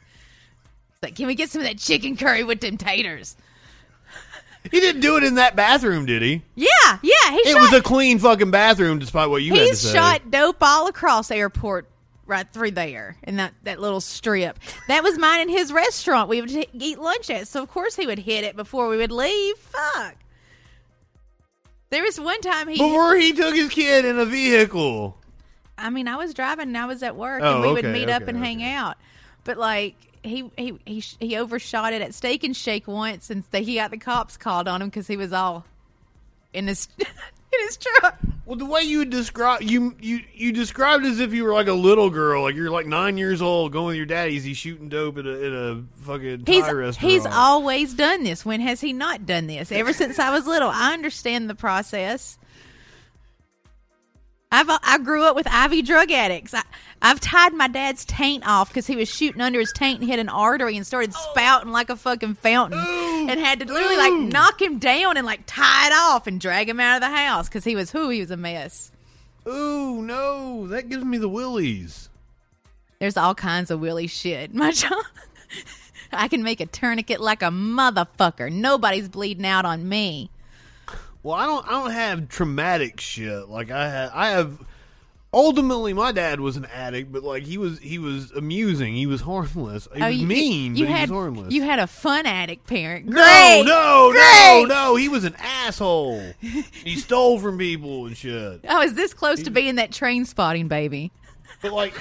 [1.02, 3.36] Like, can we get some of that chicken curry with them taters?
[4.70, 6.42] He didn't do it in that bathroom, did he?
[6.56, 6.66] Yeah,
[7.00, 7.30] yeah.
[7.30, 10.30] He It shot, was a clean fucking bathroom, despite what you had to he's shot
[10.30, 11.86] dope all across airport
[12.28, 14.58] right through there in that, that little strip.
[14.86, 17.48] That was mine and his restaurant we would t- eat lunch at.
[17.48, 19.56] So of course he would hit it before we would leave.
[19.58, 20.16] Fuck.
[21.90, 25.16] There was one time he Before he took his kid in a vehicle.
[25.78, 27.92] I mean, I was driving and I was at work, Oh, and we would okay,
[27.92, 28.96] meet up okay, and hang out.
[29.44, 33.76] But like he he he he overshot it at Steak and Shake once, and he
[33.76, 35.64] got the cops called on him because he was all
[36.52, 36.88] in his
[37.52, 38.18] in his truck.
[38.44, 41.74] Well, the way you describe you you you described as if you were like a
[41.74, 44.42] little girl, like you're like nine years old, going with your daddy's.
[44.44, 46.96] He's shooting dope at a, at a fucking Thai He's restaurant.
[46.96, 48.46] he's always done this.
[48.46, 49.70] When has he not done this?
[49.70, 52.38] Ever since I was little, I understand the process.
[54.50, 56.54] I've I grew up with IV drug addicts.
[56.54, 56.62] I,
[57.02, 60.18] I've tied my dad's taint off because he was shooting under his taint and hit
[60.18, 61.30] an artery and started oh.
[61.30, 65.42] spouting like a fucking fountain, and had to literally like knock him down and like
[65.46, 68.20] tie it off and drag him out of the house because he was who he
[68.20, 68.90] was a mess.
[69.46, 72.08] Ooh, no, that gives me the willies.
[73.00, 75.04] There's all kinds of willy shit, my child.
[76.10, 78.50] I can make a tourniquet like a motherfucker.
[78.50, 80.30] Nobody's bleeding out on me.
[81.22, 84.10] Well, I don't I don't have traumatic shit like I have.
[84.14, 84.58] I have.
[85.30, 88.94] Ultimately, my dad was an addict, but like he was he was amusing.
[88.94, 89.86] He was harmless.
[89.94, 91.52] He oh, was Oh, you, mean, you but had he was harmless.
[91.52, 93.04] you had a fun addict parent.
[93.06, 94.68] no, Great, no, no, great.
[94.68, 94.96] no.
[94.96, 96.22] He was an asshole.
[96.40, 98.60] he stole from people and shit.
[98.64, 101.12] Oh, I was this close to being that Trainspotting baby.
[101.60, 101.92] But like,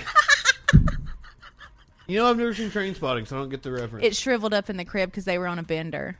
[2.07, 4.05] you know, I've never seen Trainspotting, so I don't get the reference.
[4.05, 6.15] It shriveled up in the crib because they were on a bender.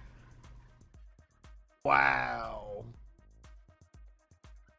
[1.86, 2.67] wow.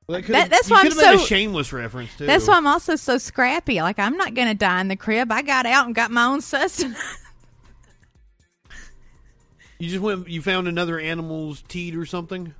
[0.08, 2.24] Well, that That- that's why I'm so- shameless reference too.
[2.24, 3.82] That's why I'm also so scrappy.
[3.82, 5.30] Like I'm not gonna die in the crib.
[5.30, 6.98] I got out and got my own sustenance.
[9.78, 10.26] you just went.
[10.26, 12.54] You found another animal's teat or something.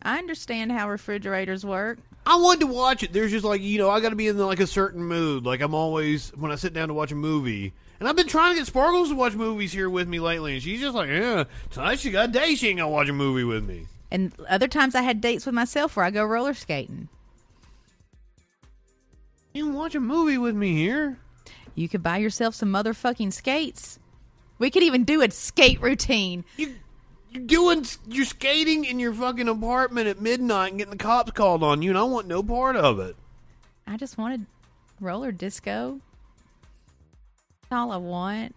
[0.00, 1.98] I understand how refrigerators work.
[2.24, 3.12] I wanted to watch it.
[3.12, 5.44] There's just like you know, I got to be in like a certain mood.
[5.44, 8.52] Like I'm always when I sit down to watch a movie, and I've been trying
[8.52, 11.44] to get Sparkles to watch movies here with me lately, and she's just like, yeah,
[11.70, 13.86] tonight she got a day she ain't gonna watch a movie with me.
[14.16, 17.10] And other times I had dates with myself where I go roller skating.
[19.52, 21.18] You can watch a movie with me here.
[21.74, 23.98] You could buy yourself some motherfucking skates.
[24.58, 26.46] We could even do a skate routine.
[26.56, 26.76] You
[27.30, 31.62] you're doing you're skating in your fucking apartment at midnight and getting the cops called
[31.62, 33.16] on you, and I want no part of it.
[33.86, 34.46] I just wanted
[34.98, 36.00] roller disco.
[37.68, 38.54] That's all I want.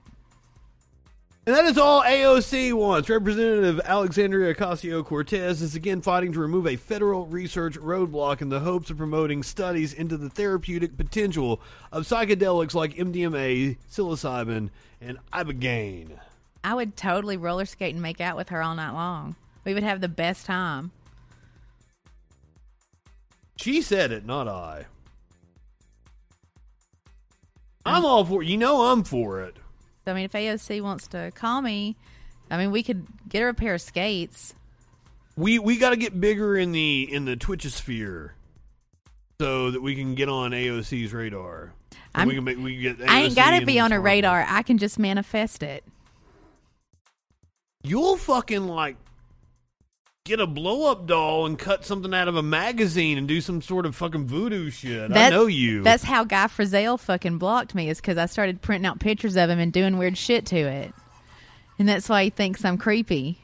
[1.50, 3.10] And that is all AOC wants.
[3.10, 8.60] Representative Alexandria Ocasio Cortez is again fighting to remove a federal research roadblock in the
[8.60, 11.60] hopes of promoting studies into the therapeutic potential
[11.92, 14.70] of psychedelics like MDMA, psilocybin,
[15.02, 16.20] and ibogaine.
[16.64, 19.36] I would totally roller skate and make out with her all night long.
[19.66, 20.92] We would have the best time.
[23.56, 24.86] She said it, not I.
[27.88, 27.92] Oh.
[27.92, 28.48] I'm all for it.
[28.48, 29.58] You know I'm for it.
[30.08, 31.96] I mean, if AOC wants to call me,
[32.50, 34.54] I mean, we could get her a pair of skates.
[35.36, 38.32] We we got to get bigger in the in the Twitchosphere
[39.40, 41.74] so that we can get on AOC's radar.
[42.18, 43.10] So we can make we can get.
[43.10, 44.04] I ain't got to be on a Sparkle.
[44.04, 44.46] radar.
[44.48, 45.84] I can just manifest it.
[47.84, 48.98] you'll fucking like
[50.30, 53.62] get a blow up doll and cut something out of a magazine and do some
[53.62, 55.10] sort of fucking voodoo shit.
[55.12, 55.82] I That- know you.
[55.84, 59.50] That's how Guy Frizzell fucking blocked me, is because I started printing out pictures of
[59.50, 60.94] him and doing weird shit to it.
[61.80, 63.40] And that's why he thinks I'm creepy.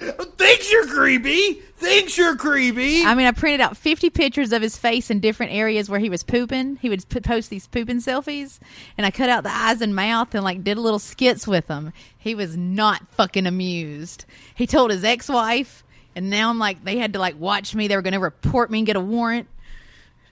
[0.00, 1.60] Thinks you're creepy.
[1.76, 3.04] Thinks you're creepy.
[3.04, 6.08] I mean, I printed out 50 pictures of his face in different areas where he
[6.08, 6.76] was pooping.
[6.76, 8.58] He would p- post these pooping selfies,
[8.96, 11.66] and I cut out the eyes and mouth and like did a little skits with
[11.66, 11.92] them.
[12.16, 14.24] He was not fucking amused.
[14.54, 15.84] He told his ex-wife,
[16.16, 17.88] and now I'm like, they had to like watch me.
[17.88, 19.48] They were going to report me and get a warrant.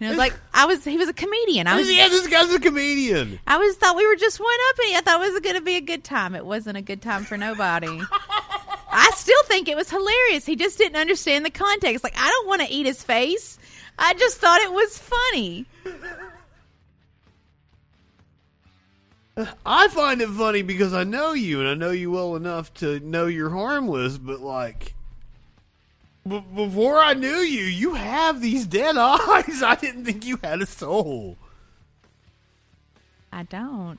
[0.01, 0.85] And I was like, I was.
[0.85, 1.67] He was a comedian.
[1.67, 1.91] I was.
[1.93, 3.41] yeah, this guy's a comedian.
[3.47, 4.97] I was thought we were just one upping.
[4.97, 6.35] I thought it was going to be a good time.
[6.35, 8.01] It wasn't a good time for nobody.
[8.91, 10.47] I still think it was hilarious.
[10.47, 12.05] He just didn't understand the context.
[12.05, 13.59] Like, I don't want to eat his face.
[13.99, 15.67] I just thought it was funny.
[19.65, 22.99] I find it funny because I know you and I know you well enough to
[23.01, 24.95] know you're harmless, but like
[26.29, 29.63] b- before I knew you, you have these dead eyes.
[29.63, 31.37] I didn't think you had a soul.
[33.33, 33.99] I don't.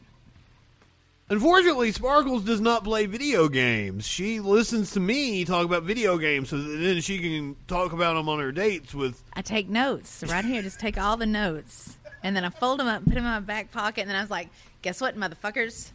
[1.31, 4.07] Unfortunately, Sparkles does not play video games.
[4.07, 8.15] She listens to me talk about video games so that then she can talk about
[8.15, 9.21] them on her dates with.
[9.33, 10.63] I take notes right here.
[10.63, 13.39] Just take all the notes, and then I fold them up, put them in my
[13.41, 14.49] back pocket, and then I was like,
[14.81, 15.91] "Guess what, motherfuckers?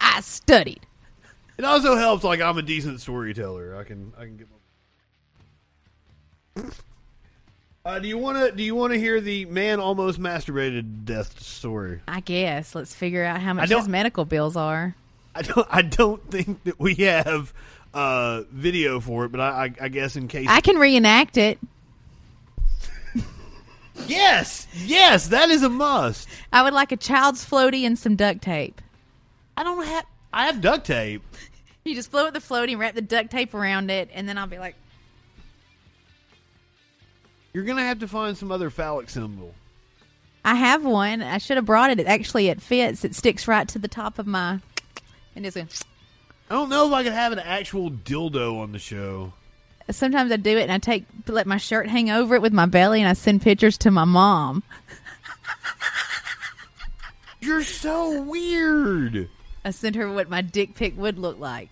[0.00, 0.80] I studied."
[1.56, 3.76] It also helps like I'm a decent storyteller.
[3.76, 4.56] I can I can get my
[7.84, 11.40] Uh, do you want to do you want to hear the man almost masturbated death
[11.40, 12.00] story?
[12.06, 14.94] I guess let's figure out how much his medical bills are.
[15.34, 17.54] I don't I don't think that we have
[17.94, 21.58] uh, video for it, but I, I, I guess in case I can reenact it.
[24.06, 26.28] yes yes that is a must.
[26.52, 28.82] I would like a child's floaty and some duct tape.
[29.56, 31.22] I don't have I have duct tape.
[31.84, 34.58] You just float the floaty, wrap the duct tape around it, and then I'll be
[34.58, 34.74] like,
[37.58, 39.52] You're gonna have to find some other phallic symbol.
[40.44, 41.22] I have one.
[41.22, 41.98] I should have brought it.
[41.98, 43.04] It actually it fits.
[43.04, 44.60] It sticks right to the top of my.
[45.34, 45.62] And it's a,
[46.48, 49.32] I don't know if I could have an actual dildo on the show.
[49.90, 52.66] sometimes I do it and I take let my shirt hang over it with my
[52.66, 54.62] belly and I send pictures to my mom.
[57.40, 59.28] You're so weird.
[59.64, 61.70] I send her what my dick pic would look like.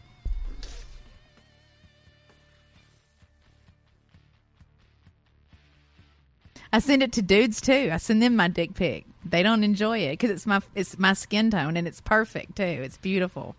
[6.72, 7.90] I send it to dudes too.
[7.92, 9.04] I send them my dick pic.
[9.24, 12.62] They don't enjoy it because it's my it's my skin tone and it's perfect too.
[12.62, 13.56] It's beautiful,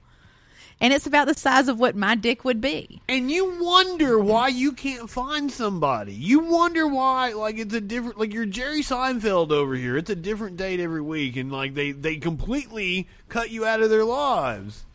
[0.79, 3.01] and it's about the size of what my dick would be.
[3.09, 6.13] And you wonder why you can't find somebody.
[6.13, 9.97] You wonder why, like it's a different, like you're Jerry Seinfeld over here.
[9.97, 13.89] It's a different date every week, and like they they completely cut you out of
[13.89, 14.85] their lives.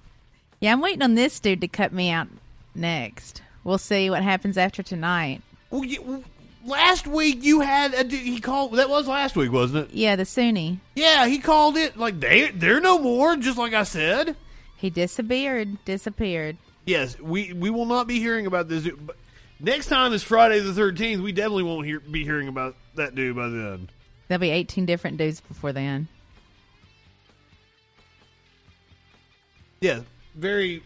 [0.61, 2.29] Yeah, I'm waiting on this dude to cut me out
[2.75, 3.42] next.
[3.64, 5.42] We'll see what happens after tonight.
[5.70, 6.25] Well, you,
[6.64, 8.75] last week you had a dude- he called.
[8.75, 9.94] That was last week, wasn't it?
[9.94, 10.81] Yeah, the Sunni.
[10.94, 13.37] Yeah, he called it like they they're no more.
[13.37, 14.37] Just like I said.
[14.77, 15.85] He disappeared.
[15.85, 16.57] Disappeared.
[16.85, 18.88] Yes, we we will not be hearing about this.
[18.88, 19.16] But
[19.61, 21.22] next time is Friday the thirteenth.
[21.22, 23.88] We definitely won't hear, be hearing about that dude by then.
[24.29, 26.09] There'll be 18 different dudes before then.
[29.81, 30.01] Yeah,
[30.35, 30.83] very.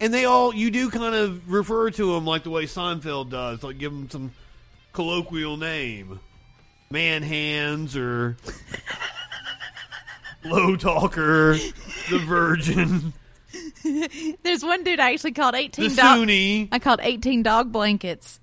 [0.00, 3.62] And they all you do kind of refer to them like the way Seinfeld does,
[3.62, 4.32] like give them some
[4.92, 6.20] colloquial name,
[6.90, 8.36] man hands or
[10.44, 11.54] low talker,
[12.10, 13.12] the virgin,
[14.42, 15.96] There's one dude I actually called the 18 dog.
[15.96, 16.68] Sunni.
[16.70, 18.40] I called 18 dog blankets.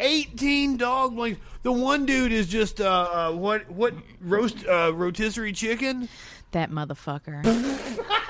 [0.00, 1.44] 18 dog blankets.
[1.62, 6.08] The one dude is just uh, uh what what roast uh rotisserie chicken?
[6.52, 7.44] That motherfucker.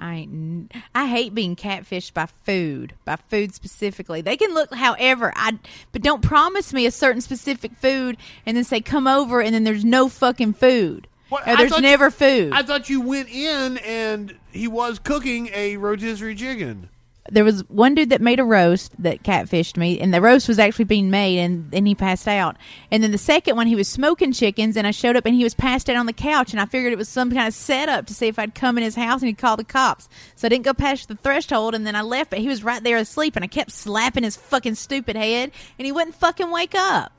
[0.00, 0.72] I ain't.
[0.94, 4.22] I hate being catfished by food, by food specifically.
[4.22, 5.58] They can look however I,
[5.92, 9.64] but don't promise me a certain specific food and then say come over and then
[9.64, 11.06] there's no fucking food.
[11.28, 11.44] What?
[11.44, 12.52] There's never food.
[12.52, 16.88] I thought you went in and he was cooking a rotisserie chicken.
[17.30, 20.58] There was one dude that made a roast that catfished me, and the roast was
[20.58, 22.56] actually being made, and then he passed out.
[22.90, 25.44] And then the second one, he was smoking chickens, and I showed up, and he
[25.44, 28.06] was passed out on the couch, and I figured it was some kind of setup
[28.06, 30.08] to see if I'd come in his house and he'd call the cops.
[30.34, 32.82] So I didn't go past the threshold, and then I left, but he was right
[32.82, 36.74] there asleep, and I kept slapping his fucking stupid head, and he wouldn't fucking wake
[36.74, 37.12] up.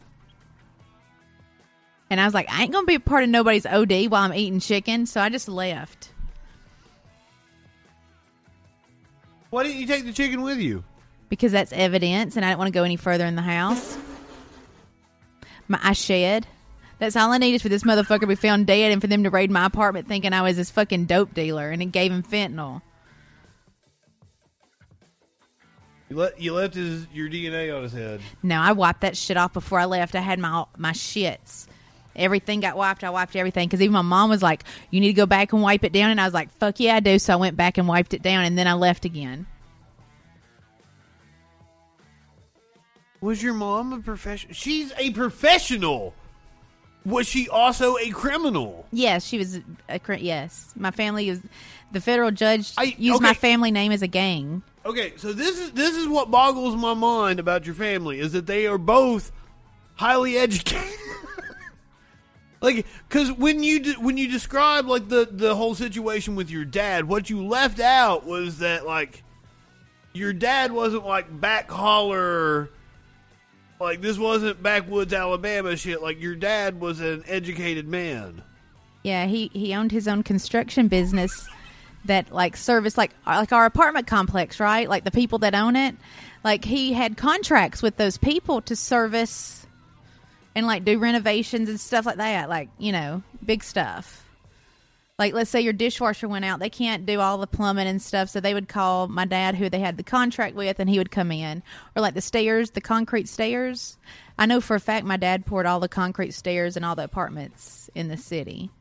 [2.10, 4.34] And I was like, I ain't gonna be a part of nobody's OD while I'm
[4.34, 6.11] eating chicken, so I just left.
[9.52, 10.84] Why didn't you take the chicken with you?
[11.30, 13.98] Because that's evidence, and I didn't want to go any further in the house.
[15.68, 16.48] My I shed.
[17.00, 19.30] That's all I needed for this motherfucker to be found dead and for them to
[19.30, 22.82] raid my apartment thinking I was this fucking dope dealer and it gave him fentanyl.
[26.10, 28.22] You, you left his your DNA on his head.
[28.44, 30.14] No, I wiped that shit off before I left.
[30.16, 31.68] I had my my shits.
[32.16, 33.04] Everything got wiped.
[33.04, 35.62] I wiped everything because even my mom was like, "You need to go back and
[35.62, 37.78] wipe it down," and I was like, "Fuck yeah, I do." So I went back
[37.78, 39.46] and wiped it down, and then I left again.
[43.22, 44.54] Was your mom a professional?
[44.54, 46.14] She's a professional.
[47.06, 48.86] Was she also a criminal?
[48.92, 49.60] Yes, she was.
[49.90, 51.42] A, cr- yes, my family is.
[51.92, 54.64] The federal judge I- used my family name as a gang.
[54.86, 58.48] Okay, so this is this is what boggles my mind about your family is that
[58.48, 59.32] they are both
[59.96, 60.90] highly educated.
[62.62, 66.64] like, because when you de- when you describe like the the whole situation with your
[66.64, 69.24] dad, what you left out was that like
[70.14, 72.70] your dad wasn't like back holler.
[73.80, 76.04] Like this wasn't backwoods Alabama shit.
[76.04, 78.44] Like your dad was an educated man.
[79.02, 81.50] Yeah, he he owned his own construction business
[82.06, 84.88] that like service like uh, like our apartment complex, right?
[84.88, 85.96] Like the people that own it,
[86.44, 89.61] like he had contracts with those people to service
[90.56, 94.26] and like do renovations and stuff like that, like, you know, big stuff.
[95.18, 98.30] Like let's say your dishwasher went out, they can't do all the plumbing and stuff,
[98.30, 101.12] so they would call my dad who they had the contract with and he would
[101.12, 101.62] come in.
[101.96, 103.98] Or like the stairs, the concrete stairs.
[104.40, 107.04] I know for a fact my dad poured all the concrete stairs in all the
[107.04, 108.72] apartments in the city.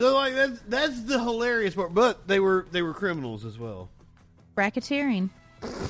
[0.00, 1.94] So like that's that's the hilarious part.
[1.94, 3.88] But they were they were criminals as well.
[4.56, 5.30] Racketeering.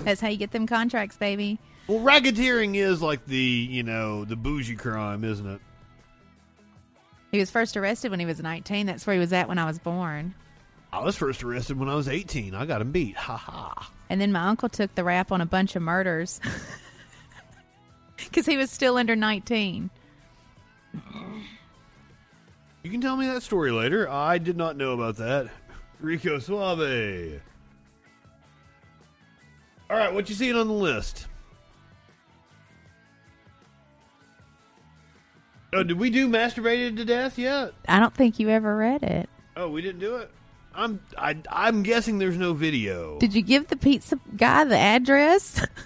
[0.05, 1.59] That's how you get them contracts, baby.
[1.87, 5.61] Well, racketeering is like the you know the bougie crime, isn't it?
[7.33, 8.87] He was first arrested when he was 19.
[8.87, 10.35] That's where he was at when I was born.
[10.93, 12.55] I was first arrested when I was eighteen.
[12.55, 13.17] I got him beat.
[13.17, 13.91] Ha ha.
[14.11, 16.39] And then my uncle took the rap on a bunch of murders
[18.17, 19.89] because he was still under 19.
[22.83, 24.07] You can tell me that story later.
[24.11, 25.49] I did not know about that.
[25.99, 27.41] Rico Suave.
[29.93, 31.27] All right, what you seeing on the list?
[35.75, 37.75] Oh, did we do masturbated to death yet?
[37.87, 39.29] I don't think you ever read it.
[39.55, 40.31] Oh, we didn't do it.
[40.75, 43.19] I'm I, I'm guessing there's no video.
[43.19, 45.65] Did you give the pizza guy the address?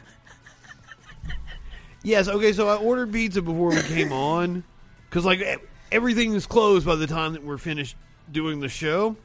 [2.05, 2.29] Yes.
[2.29, 2.53] Okay.
[2.53, 4.63] So I ordered pizza before we came on
[5.11, 5.43] because like
[5.91, 7.97] everything is closed by the time that we're finished
[8.31, 9.17] doing the show.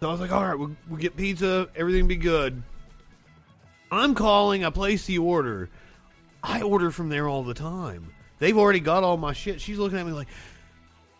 [0.00, 1.68] So I was like, all right, we'll, we'll get pizza.
[1.76, 2.64] Everything be good.
[3.92, 4.64] I'm calling.
[4.64, 5.68] I place the order.
[6.42, 8.12] I order from there all the time.
[8.38, 9.60] They've already got all my shit.
[9.60, 10.28] She's looking at me like,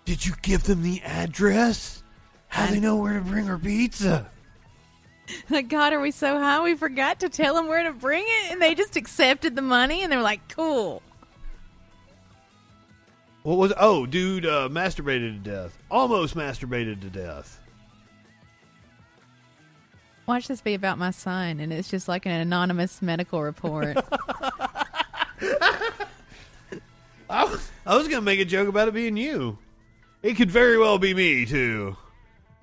[0.06, 2.02] did you give them the address?
[2.48, 4.28] How they know where to bring her pizza?
[5.50, 8.52] like, God, are we so high we forgot to tell them where to bring it?
[8.52, 11.02] And they just accepted the money and they were like, cool.
[13.42, 13.72] What was?
[13.76, 15.76] Oh, dude, uh, masturbated to death.
[15.90, 17.60] Almost masturbated to death.
[20.32, 23.98] Watch this be about my son, and it's just like an anonymous medical report.
[27.28, 29.58] I was, I was gonna make a joke about it being you.
[30.22, 31.98] It could very well be me too.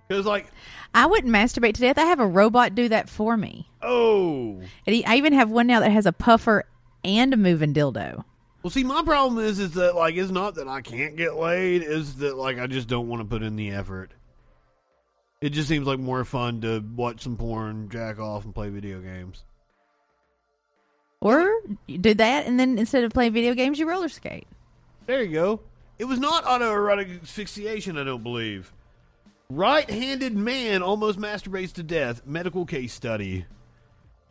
[0.10, 0.48] Cause like,
[0.96, 2.00] I wouldn't masturbate to death.
[2.00, 3.68] I have a robot do that for me.
[3.84, 6.66] oh, And he- I even have one now that has a puffer
[7.04, 8.24] and a moving dildo.
[8.64, 8.72] well.
[8.72, 11.84] See, my problem is, is that like, it's not that I can't get laid.
[11.84, 14.10] Is that like I just don't want to put in the effort.
[15.42, 19.00] It just seems like more fun to watch some porn, jack off, and play video
[19.00, 19.44] games.
[21.22, 21.50] Or
[21.88, 24.48] you do that, and then instead of playing video games, you roller skate.
[25.06, 25.60] There you go.
[25.98, 28.72] It was not autoerotic asphyxiation, I don't believe.
[29.50, 32.22] Right-handed man almost masturbates to death.
[32.26, 33.46] Medical case study.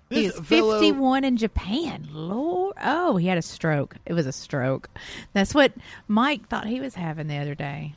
[0.09, 2.09] He This is fellow- 51 in Japan.
[2.13, 2.75] Lord.
[2.83, 3.97] Oh, he had a stroke.
[4.07, 4.89] It was a stroke.
[5.35, 5.73] That's what
[6.07, 7.95] Mike thought he was having the other day.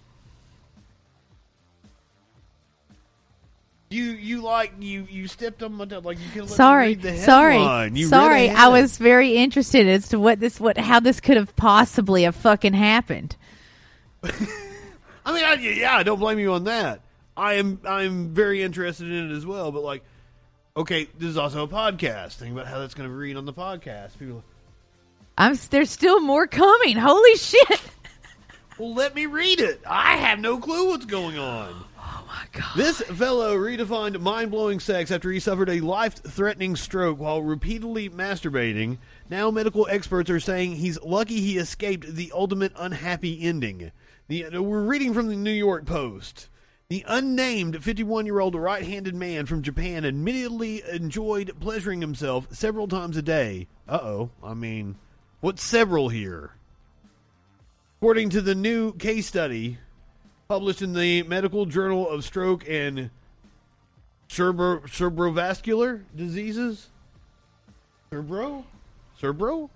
[3.91, 7.17] You you like you you stepped on my toe like you could Sorry, read the
[7.17, 7.91] sorry.
[7.93, 8.49] You sorry.
[8.49, 12.35] I was very interested as to what this, what, how this could have possibly have
[12.35, 13.35] fucking happened.
[14.23, 17.01] I mean, I, yeah, I don't blame you on that.
[17.35, 19.73] I am I'm very interested in it as well.
[19.73, 20.03] But like,
[20.77, 22.35] okay, this is also a podcast.
[22.35, 24.17] Think about how that's going to read on the podcast.
[24.17, 24.41] People,
[25.37, 25.59] I'm.
[25.69, 26.95] There's still more coming.
[26.95, 27.81] Holy shit!
[28.79, 29.81] well, let me read it.
[29.85, 31.83] I have no clue what's going on.
[32.31, 32.77] My god.
[32.77, 38.09] This fellow redefined mind blowing sex after he suffered a life threatening stroke while repeatedly
[38.09, 38.99] masturbating.
[39.29, 43.91] Now, medical experts are saying he's lucky he escaped the ultimate unhappy ending.
[44.29, 46.47] The, we're reading from the New York Post.
[46.87, 52.87] The unnamed 51 year old right handed man from Japan admittedly enjoyed pleasuring himself several
[52.87, 53.67] times a day.
[53.89, 54.29] Uh oh.
[54.41, 54.95] I mean,
[55.41, 56.51] what's several here?
[57.99, 59.79] According to the new case study,
[60.51, 63.09] published in the Medical Journal of Stroke and
[64.27, 66.89] cerebro cerebrovascular diseases.
[68.09, 68.65] Cerebro,
[69.17, 69.69] cerebro.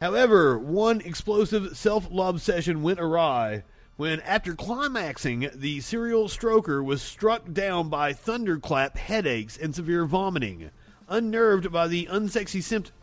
[0.00, 3.62] However, one explosive self-love session went awry
[3.96, 10.72] when, after climaxing, the serial stroker was struck down by thunderclap headaches and severe vomiting.
[11.08, 12.96] Unnerved by the unsexy symptoms,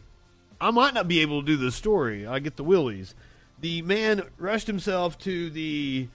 [0.60, 2.28] I might not be able to do this story.
[2.28, 3.16] I get the willies.
[3.62, 6.10] The man rushed himself to the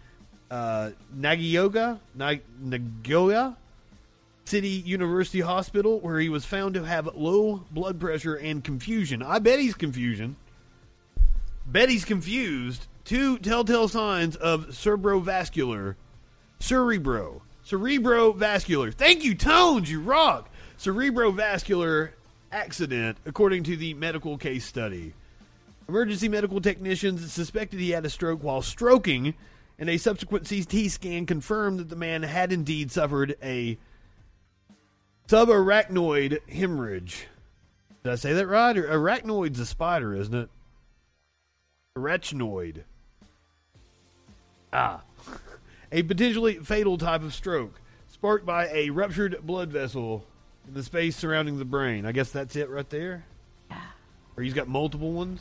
[0.51, 1.99] uh, Nagoya
[4.45, 9.23] City University Hospital, where he was found to have low blood pressure and confusion.
[9.23, 10.37] I bet he's confusion.
[11.67, 12.89] Bet he's confused.
[13.05, 15.95] Two telltale signs of cerebrovascular,
[16.59, 18.93] cerebro, cerebrovascular.
[18.93, 19.91] Thank you, Tones.
[19.91, 20.51] You rock.
[20.79, 22.11] Cerebrovascular
[22.51, 25.15] accident, according to the medical case study.
[25.89, 29.35] Emergency medical technicians suspected he had a stroke while stroking,
[29.81, 33.79] and a subsequent CT scan confirmed that the man had indeed suffered a
[35.27, 37.27] subarachnoid hemorrhage.
[38.05, 38.77] Did I say that right?
[38.77, 40.51] Or arachnoid's a spider, isn't it?
[41.97, 42.83] Arachnoid.
[44.73, 45.01] Ah.
[45.93, 50.27] a potentially fatal type of stroke, sparked by a ruptured blood vessel
[50.69, 52.05] in the space surrounding the brain.
[52.05, 53.25] I guess that's it right there?
[53.71, 53.81] Yeah.
[54.37, 55.41] Or he's got multiple ones?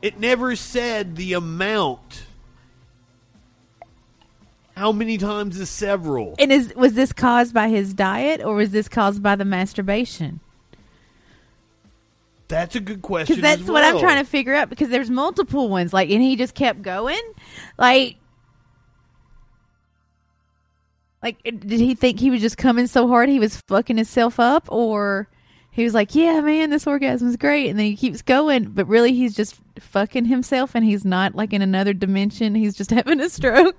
[0.00, 2.24] It never said the amount.
[4.76, 6.36] How many times is several?
[6.38, 10.38] And is was this caused by his diet or was this caused by the masturbation?
[12.46, 13.36] That's a good question.
[13.36, 14.70] Because that's as what I'm trying to figure out.
[14.70, 17.20] Because there's multiple ones, like, and he just kept going.
[17.76, 18.16] Like,
[21.22, 24.66] like, did he think he was just coming so hard he was fucking himself up,
[24.70, 25.28] or
[25.78, 28.86] he was like, "Yeah, man, this orgasm is great," and then he keeps going, but
[28.88, 32.54] really he's just fucking himself, and he's not like in another dimension.
[32.54, 33.76] He's just having a stroke.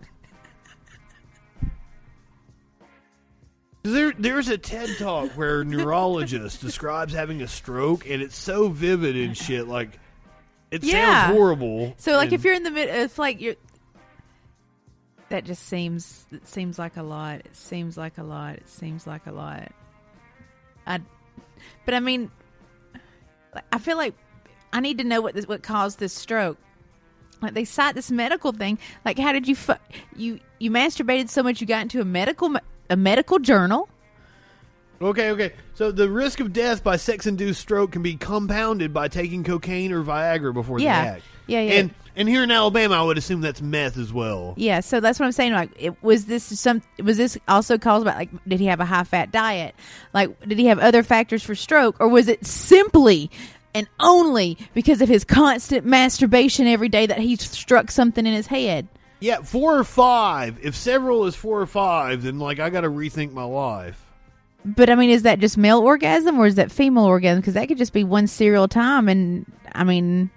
[3.84, 8.70] There, there's a TED talk where a neurologist describes having a stroke, and it's so
[8.70, 9.68] vivid and shit.
[9.68, 9.98] Like,
[10.70, 11.28] it Yeah.
[11.28, 11.94] sounds horrible.
[11.98, 13.56] So, like, and- if you're in the mid, if like you're,
[15.30, 17.40] that just seems it seems like a lot.
[17.40, 18.56] It seems like a lot.
[18.56, 19.72] It seems like a lot.
[20.86, 21.00] I,
[21.86, 22.32] but I mean,
[23.72, 24.16] I feel like
[24.72, 26.58] I need to know what this, what caused this stroke.
[27.42, 28.78] Like they cite this medical thing.
[29.06, 29.74] Like, how did you fu-
[30.16, 32.56] you you masturbated so much you got into a medical
[32.90, 33.90] a medical journal?
[35.02, 35.54] Okay, okay.
[35.76, 40.04] So the risk of death by sex-induced stroke can be compounded by taking cocaine or
[40.04, 41.04] Viagra before Yeah.
[41.04, 41.24] the act.
[41.48, 41.74] Yeah, yeah.
[41.74, 44.54] And and here in Alabama, I would assume that's meth as well.
[44.58, 45.54] Yeah, so that's what I'm saying.
[45.54, 46.82] Like, it, was this some?
[47.02, 48.30] Was this also caused by like?
[48.48, 49.74] Did he have a high fat diet?
[50.14, 53.32] Like, did he have other factors for stroke, or was it simply
[53.74, 58.48] and only because of his constant masturbation every day that he struck something in his
[58.48, 58.88] head?
[59.22, 60.60] Yeah, four or five.
[60.62, 64.06] If several is four or five, then like I got to rethink my life.
[64.66, 67.40] But I mean, is that just male orgasm or is that female orgasm?
[67.40, 70.30] Because that could just be one serial time, and I mean,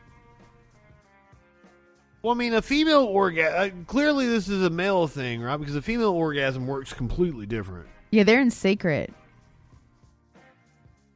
[2.23, 3.81] Well, I mean, a female orgasm.
[3.81, 5.57] Uh, clearly, this is a male thing, right?
[5.57, 7.87] Because a female orgasm works completely different.
[8.11, 9.13] yeah, they're in secret.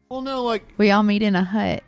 [0.08, 1.82] Well, no, like We all meet in a hut.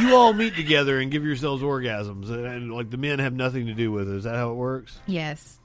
[0.00, 3.66] you all meet together and give yourselves orgasms, and, and like the men have nothing
[3.66, 4.14] to do with it.
[4.16, 4.98] Is that how it works?
[5.06, 5.58] Yes.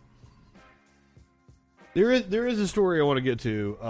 [1.94, 3.78] There is there is a story I want to get to.
[3.82, 3.86] Uh,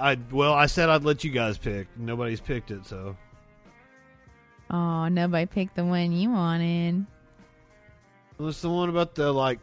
[0.00, 1.86] I, I well, I said I'd let you guys pick.
[1.98, 3.16] Nobody's picked it, so
[4.70, 7.04] Oh, nobody picked the one you wanted.
[8.38, 9.58] well, it's the one about the like,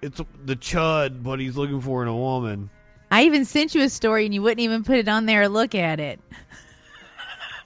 [0.00, 2.70] it's the chud what he's looking for in a woman.
[3.10, 5.48] I even sent you a story and you wouldn't even put it on there or
[5.48, 6.20] look at it.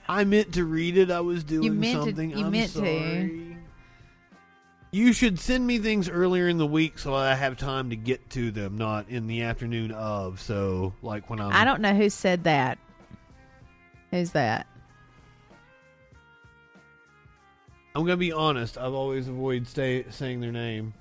[0.08, 1.10] I meant to read it.
[1.10, 2.30] I was doing meant to- something.
[2.30, 3.51] you I'm meant to.
[4.94, 8.28] You should send me things earlier in the week so I have time to get
[8.30, 10.38] to them, not in the afternoon of.
[10.38, 11.50] So, like when I'm.
[11.50, 12.78] I don't know who said that.
[14.10, 14.66] Who's that?
[17.94, 18.76] I'm gonna be honest.
[18.76, 20.92] I've always avoided stay, saying their name.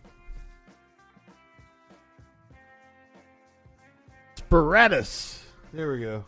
[4.38, 5.40] Sparatus.
[5.74, 6.24] There we go.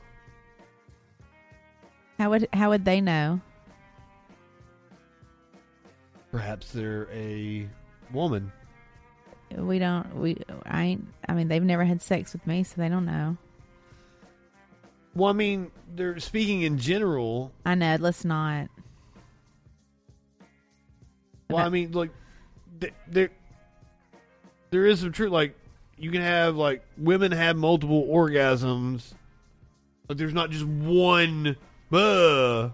[2.20, 3.40] How would how would they know?
[6.34, 7.70] Perhaps they're a
[8.12, 8.52] woman.
[9.56, 10.16] We don't.
[10.16, 11.08] We I ain't.
[11.30, 13.38] I mean, they've never had sex with me, so they don't know.
[15.14, 17.52] Well, I mean, they're speaking in general.
[17.68, 17.98] I know.
[18.00, 18.70] Let's not.
[21.52, 22.10] Well, I mean, like,
[23.08, 23.30] there,
[24.72, 25.32] there is some truth.
[25.32, 25.56] Like,
[26.00, 29.14] you can have like women have multiple orgasms,
[30.08, 31.58] but there's not just one.
[31.92, 32.70] Uh,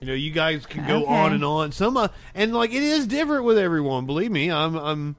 [0.00, 1.06] You know, you guys can go Okay.
[1.14, 1.72] on and on.
[1.72, 4.06] Some uh, and like it is different with everyone.
[4.06, 5.16] Believe me, I'm I'm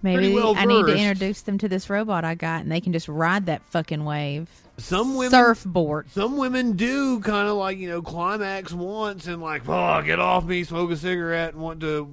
[0.00, 2.92] Maybe well I need to introduce them to this robot I got, and they can
[2.92, 4.48] just ride that fucking wave.
[4.76, 6.08] some women Surfboard.
[6.12, 10.44] some women do kind of like you know climax once and like oh get off
[10.44, 12.08] me smoke a cigarette and want to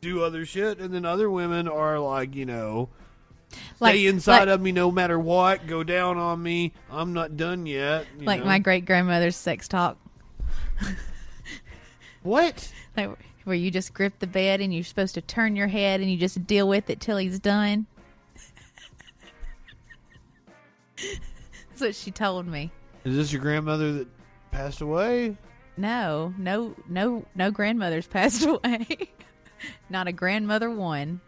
[0.00, 2.88] do other shit and then other women are like you know
[3.78, 7.36] Like stay inside like, of me no matter what go down on me i'm not
[7.36, 8.46] done yet like know.
[8.46, 9.98] my great grandmother's sex talk,
[12.22, 13.10] what like,
[13.44, 16.16] where you just grip the bed and you're supposed to turn your head and you
[16.16, 17.86] just deal with it till he's done.
[20.96, 22.70] That's what she told me.
[23.04, 24.08] is this your grandmother that
[24.52, 25.36] passed away
[25.76, 28.86] No, no, no, no grandmother's passed away.
[29.88, 31.20] Not a grandmother one.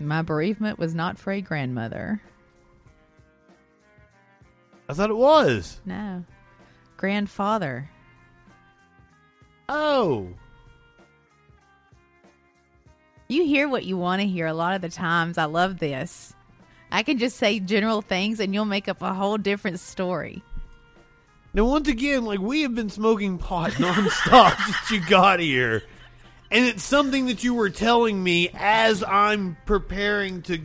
[0.00, 2.20] My bereavement was not for a grandmother.
[4.88, 6.24] i thought it was No.
[7.02, 7.90] Grandfather.
[9.68, 10.28] oh
[13.28, 15.36] You hear what you want to hear a lot of the times.
[15.36, 16.32] I love this.
[16.92, 20.44] I can just say general things and you'll make up a whole different story.
[21.52, 25.82] now once again like we have been smoking pot nonstop since you got here
[26.52, 30.60] and it's something that you were telling me as i'm preparing to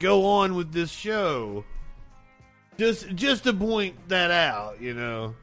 [0.00, 1.64] go on with this show
[2.78, 5.34] just just to point that out you know.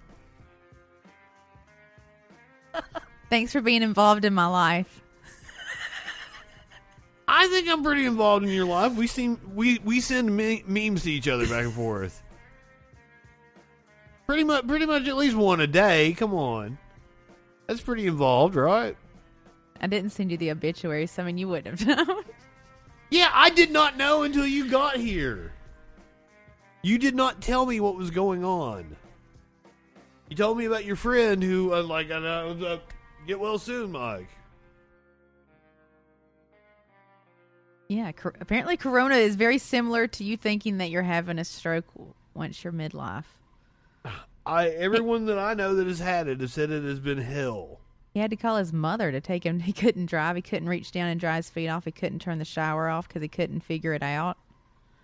[3.29, 5.01] Thanks for being involved in my life.
[7.27, 8.93] i think i'm pretty involved in your life.
[8.93, 12.21] We seem we we send me- memes to each other back and forth.
[14.27, 16.13] Pretty much pretty much at least one a day.
[16.13, 16.77] Come on.
[17.67, 18.95] That's pretty involved right?
[19.81, 22.23] I didn't send you the obituary, so I mean, you wouldn't have known.
[23.09, 25.53] Yeah, I did not know until you got here.
[26.85, 28.95] You did not tell me what was going on.
[30.29, 32.77] You told me about your friend who, uh, like, uh, uh,
[33.25, 34.29] get well soon, Mike.
[37.89, 41.85] Yeah, cor- apparently Corona is very similar to you thinking that you're having a stroke
[42.35, 43.25] once you're midlife.
[44.45, 47.79] I everyone that I know that has had it has said it has been hell.
[48.13, 49.59] He had to call his mother to take him.
[49.61, 50.35] He couldn't drive.
[50.35, 51.85] He couldn't reach down and dry his feet off.
[51.85, 54.37] He couldn't turn the shower off because he couldn't figure it out.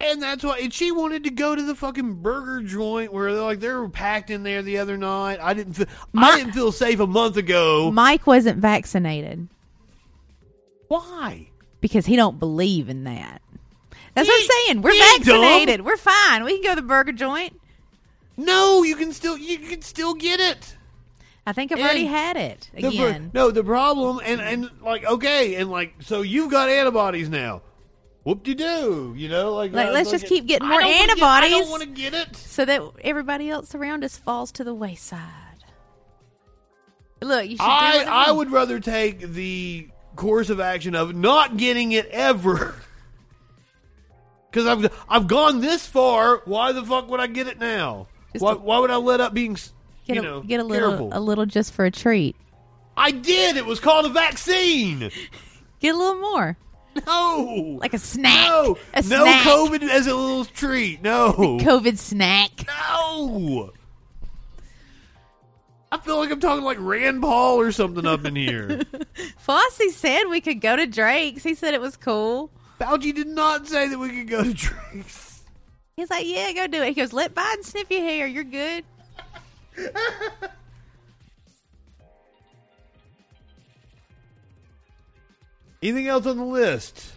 [0.04, 3.44] And that's why and she wanted to go to the fucking burger joint where they're
[3.44, 5.40] like they were packed in there the other night.
[5.42, 5.88] I didn't feel
[6.18, 7.92] I didn't feel safe a month ago.
[7.92, 9.48] Mike wasn't vaccinated
[10.88, 11.48] Why?
[11.80, 13.42] because he don't believe in that.
[14.14, 14.82] That's what I'm saying.
[14.82, 15.18] We're dumb.
[15.18, 15.86] vaccinated.
[15.86, 16.44] We're fine.
[16.44, 17.60] We can go to the burger joint.
[18.38, 20.76] No, you can still you can still get it.
[21.46, 23.32] I think I've And already had it The pro- again.
[23.34, 27.62] no, the problem and and like okay, and like so you've got antibodies now.
[28.24, 31.00] Whoop de doo, you know, like Like, uh, let's just keep getting more don't get-
[31.00, 31.52] I antibodies.
[31.52, 32.36] don't want to get it.
[32.36, 35.20] so that everybody else around us falls to the wayside.
[37.22, 41.92] Look, you should I I would rather take the course of action of not getting
[41.94, 42.76] it ever.
[44.52, 46.42] Because I've I've gone this far.
[46.44, 48.08] Why the fuck would I get it now?
[48.34, 49.72] Just Why, a- why would I let up being get
[50.08, 51.10] you a, know get a little careful?
[51.14, 52.36] a little just for a treat.
[52.98, 53.56] I did.
[53.56, 55.10] It was called a vaccine.
[55.80, 56.58] Get a little more,
[57.08, 58.48] No, like a snack.
[58.48, 59.48] no, a no snack.
[59.48, 61.02] COVID as a little treat.
[61.02, 62.52] No, COVID snack.
[62.68, 63.72] no.
[65.94, 68.68] I feel like I'm talking like Rand Paul or something up in here.
[69.48, 71.44] Fauci said we could go to Drake's.
[71.44, 72.50] He said it was cool.
[72.80, 75.44] Fauci did not say that we could go to Drake's.
[75.98, 76.88] He's like, yeah, go do it.
[76.90, 78.26] He goes, let Biden sniff your hair.
[78.26, 78.86] You're good.
[85.82, 87.14] Anything else on the list?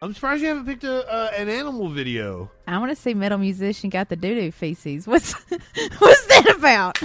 [0.00, 2.50] I'm surprised you haven't picked a uh, an animal video.
[2.66, 5.06] I want to see metal musician got the doo doo feces.
[5.06, 5.32] What's
[5.98, 7.00] what's that about?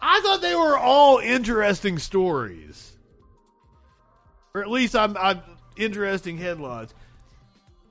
[0.00, 2.96] I thought they were all interesting stories,
[4.54, 5.42] or at least I'm, I'm
[5.76, 6.92] interesting headlines.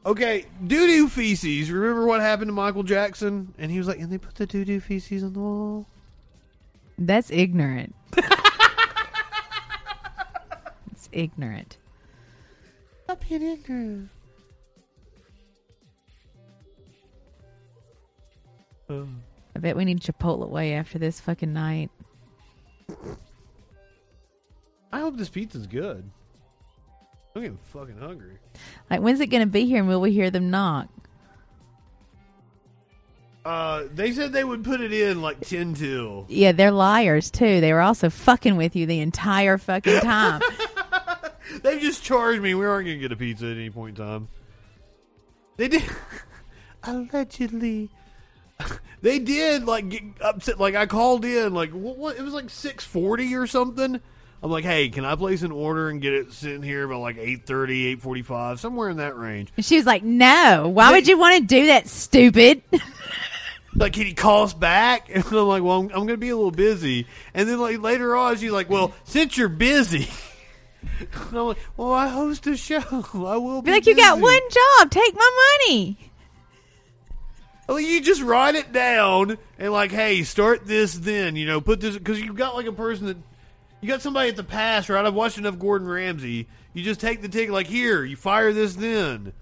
[0.05, 1.71] Okay, doo doo feces.
[1.71, 3.53] Remember what happened to Michael Jackson?
[3.57, 5.87] And he was like, and they put the doo doo feces on the wall.
[6.97, 7.95] That's ignorant.
[11.11, 11.77] it's ignorant.
[13.05, 14.09] Stop being ignorant.
[18.89, 19.07] Oh.
[19.55, 21.89] I bet we need Chipotle way after this fucking night.
[24.91, 26.09] I hope this pizza's good.
[27.35, 28.37] I'm getting fucking hungry.
[28.89, 30.89] Like, when's it going to be here and will we hear them knock?
[33.43, 36.25] Uh, they said they would put it in like ten till.
[36.29, 37.59] Yeah, they're liars too.
[37.59, 40.41] They were also fucking with you the entire fucking time.
[41.63, 42.53] They just charged me.
[42.53, 44.27] We aren't gonna get a pizza at any point in time.
[45.57, 45.83] They did.
[46.83, 47.89] Allegedly.
[49.01, 50.59] they did like get upset.
[50.59, 53.99] Like I called in, like what, what it was like six forty or something.
[54.43, 57.15] I'm like, hey, can I place an order and get it sitting here by like
[57.17, 59.49] 8.30, 8.45, somewhere in that range?
[59.55, 62.63] And she was like, "No, why They- would you want to do that, stupid?"
[63.75, 65.09] Like, can you call us back?
[65.13, 67.07] And I'm like, well, I'm, I'm going to be a little busy.
[67.33, 70.07] And then like later on, she's like, well, since you're busy.
[70.99, 72.81] And I'm like, well, I host a show.
[73.13, 74.91] I will be, Be like, "You got one job.
[74.91, 75.97] Take my money."
[77.67, 81.35] Well, you just write it down and like, hey, start this then.
[81.35, 83.17] You know, put this because you've got like a person that
[83.79, 85.05] you got somebody at the pass, right?
[85.05, 86.47] I've watched enough Gordon Ramsay.
[86.73, 89.33] You just take the ticket, like here, you fire this then.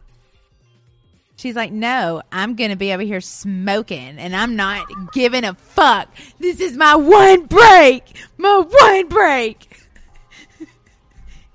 [1.37, 6.09] She's like, "No, I'm gonna be over here smoking, and I'm not giving a fuck.
[6.37, 8.03] This is my one break,
[8.37, 9.68] my one break."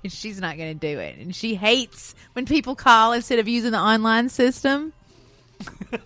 [0.05, 3.71] And she's not gonna do it, and she hates when people call instead of using
[3.71, 4.93] the online system.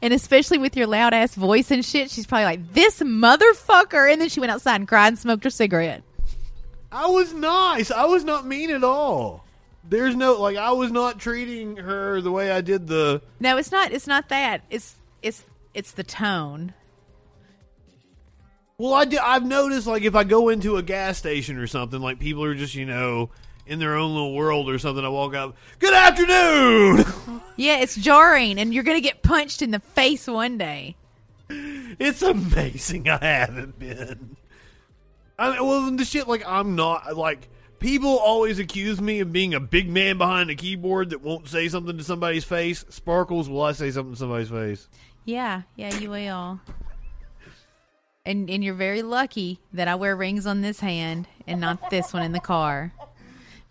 [0.00, 4.20] and especially with your loud ass voice and shit, she's probably like, "This motherfucker!" And
[4.20, 6.02] then she went outside and cried and smoked her cigarette.
[6.92, 7.90] I was nice.
[7.90, 9.44] I was not mean at all.
[9.82, 13.72] There's no like I was not treating her the way I did the No, it's
[13.72, 13.92] not.
[13.92, 14.62] It's not that.
[14.70, 15.44] It's it's
[15.74, 16.72] it's the tone.
[18.76, 22.00] Well, I do, I've noticed like if I go into a gas station or something,
[22.00, 23.30] like people are just you know
[23.66, 25.04] in their own little world or something.
[25.04, 27.04] I walk up, good afternoon.
[27.56, 30.96] Yeah, it's jarring, and you're gonna get punched in the face one day.
[31.48, 34.36] it's amazing I haven't been.
[35.38, 37.48] I mean, well, the shit like I'm not like
[37.78, 41.68] people always accuse me of being a big man behind a keyboard that won't say
[41.68, 42.84] something to somebody's face.
[42.88, 44.88] Sparkles, will I say something to somebody's face?
[45.24, 46.58] Yeah, yeah, you will.
[48.26, 52.12] And and you're very lucky that I wear rings on this hand and not this
[52.12, 52.92] one in the car.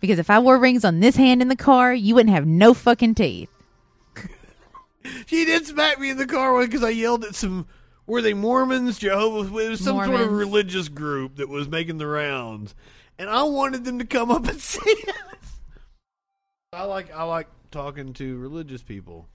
[0.00, 2.74] Because if I wore rings on this hand in the car, you wouldn't have no
[2.74, 3.48] fucking teeth.
[5.26, 7.66] She did smack me in the car one because I yelled at some.
[8.06, 12.74] Were they Mormons, Jehovah's Witnesses, some sort of religious group that was making the rounds,
[13.18, 15.52] and I wanted them to come up and see us.
[16.72, 19.26] I like I like talking to religious people.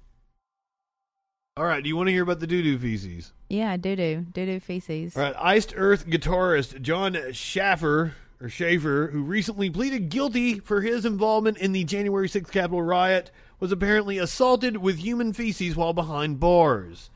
[1.60, 3.34] All right, do you want to hear about the doo doo feces?
[3.50, 5.18] Yeah, doo doo, doo doo feces.
[5.18, 11.04] All right, Iced Earth guitarist Jon Schaffer or Schaefer, who recently pleaded guilty for his
[11.04, 13.30] involvement in the January 6th Capitol riot,
[13.60, 17.10] was apparently assaulted with human feces while behind bars.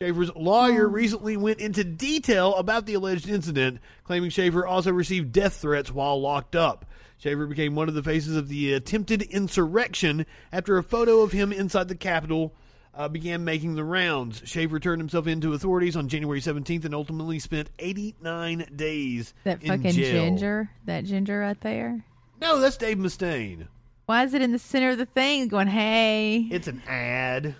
[0.00, 0.90] Schaefer's lawyer oh.
[0.90, 6.20] recently went into detail about the alleged incident, claiming Schaefer also received death threats while
[6.20, 6.84] locked up.
[7.16, 11.52] Schaefer became one of the faces of the attempted insurrection after a photo of him
[11.52, 12.54] inside the Capitol
[12.98, 14.42] uh, began making the rounds.
[14.44, 19.68] Schaefer turned himself into authorities on January 17th and ultimately spent 89 days That in
[19.68, 20.12] fucking jail.
[20.24, 22.04] ginger, that ginger right there.
[22.40, 23.68] No, that's Dave Mustaine.
[24.06, 26.48] Why is it in the center of the thing going, hey?
[26.50, 27.54] It's an ad.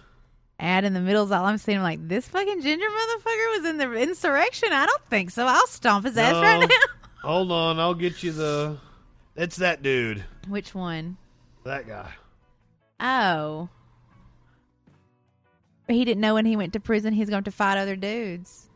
[0.58, 1.78] Ad in the middle is all I'm seeing.
[1.78, 4.70] I'm like, this fucking ginger motherfucker was in the insurrection?
[4.72, 5.46] I don't think so.
[5.46, 6.76] I'll stomp his ass right now.
[7.22, 8.78] Hold on, I'll get you the.
[9.36, 10.24] It's that dude.
[10.48, 11.16] Which one?
[11.64, 12.10] That guy.
[12.98, 13.68] Oh.
[15.88, 18.68] He didn't know when he went to prison he's going to fight other dudes.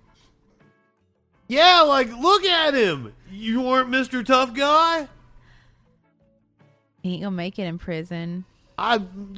[1.49, 3.13] Yeah, like, look at him.
[3.31, 4.25] You weren't Mr.
[4.25, 5.09] Tough Guy?
[7.03, 8.45] He ain't gonna make it in prison.
[8.79, 8.95] I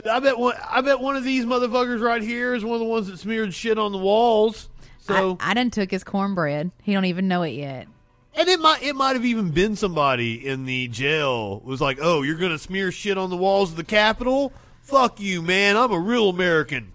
[0.08, 2.86] I bet one I bet one of these motherfuckers right here is one of the
[2.86, 4.68] ones that smeared shit on the walls.
[5.00, 6.70] So I, I done took his cornbread.
[6.82, 7.88] He don't even know it yet.
[8.34, 12.22] and it might it might have even been somebody in the jail was like, "Oh,
[12.22, 14.52] you're going to smear shit on the walls of the Capitol?
[14.82, 15.76] Fuck you, man.
[15.76, 16.92] I'm a real American."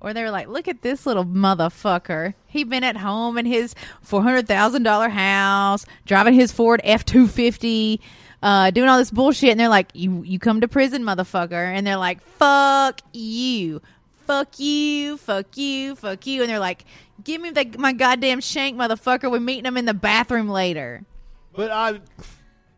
[0.00, 2.34] Or they were like, look at this little motherfucker.
[2.46, 7.04] He been at home in his four hundred thousand dollar house, driving his Ford F
[7.04, 8.00] two fifty,
[8.42, 11.86] uh, doing all this bullshit, and they're like, You you come to prison, motherfucker and
[11.86, 13.82] they're like, Fuck you.
[14.26, 16.42] Fuck you, fuck you, fuck you.
[16.42, 16.84] And they're like,
[17.22, 19.30] Give me the, my goddamn shank, motherfucker.
[19.30, 21.04] We're meeting him in the bathroom later.
[21.52, 22.00] But I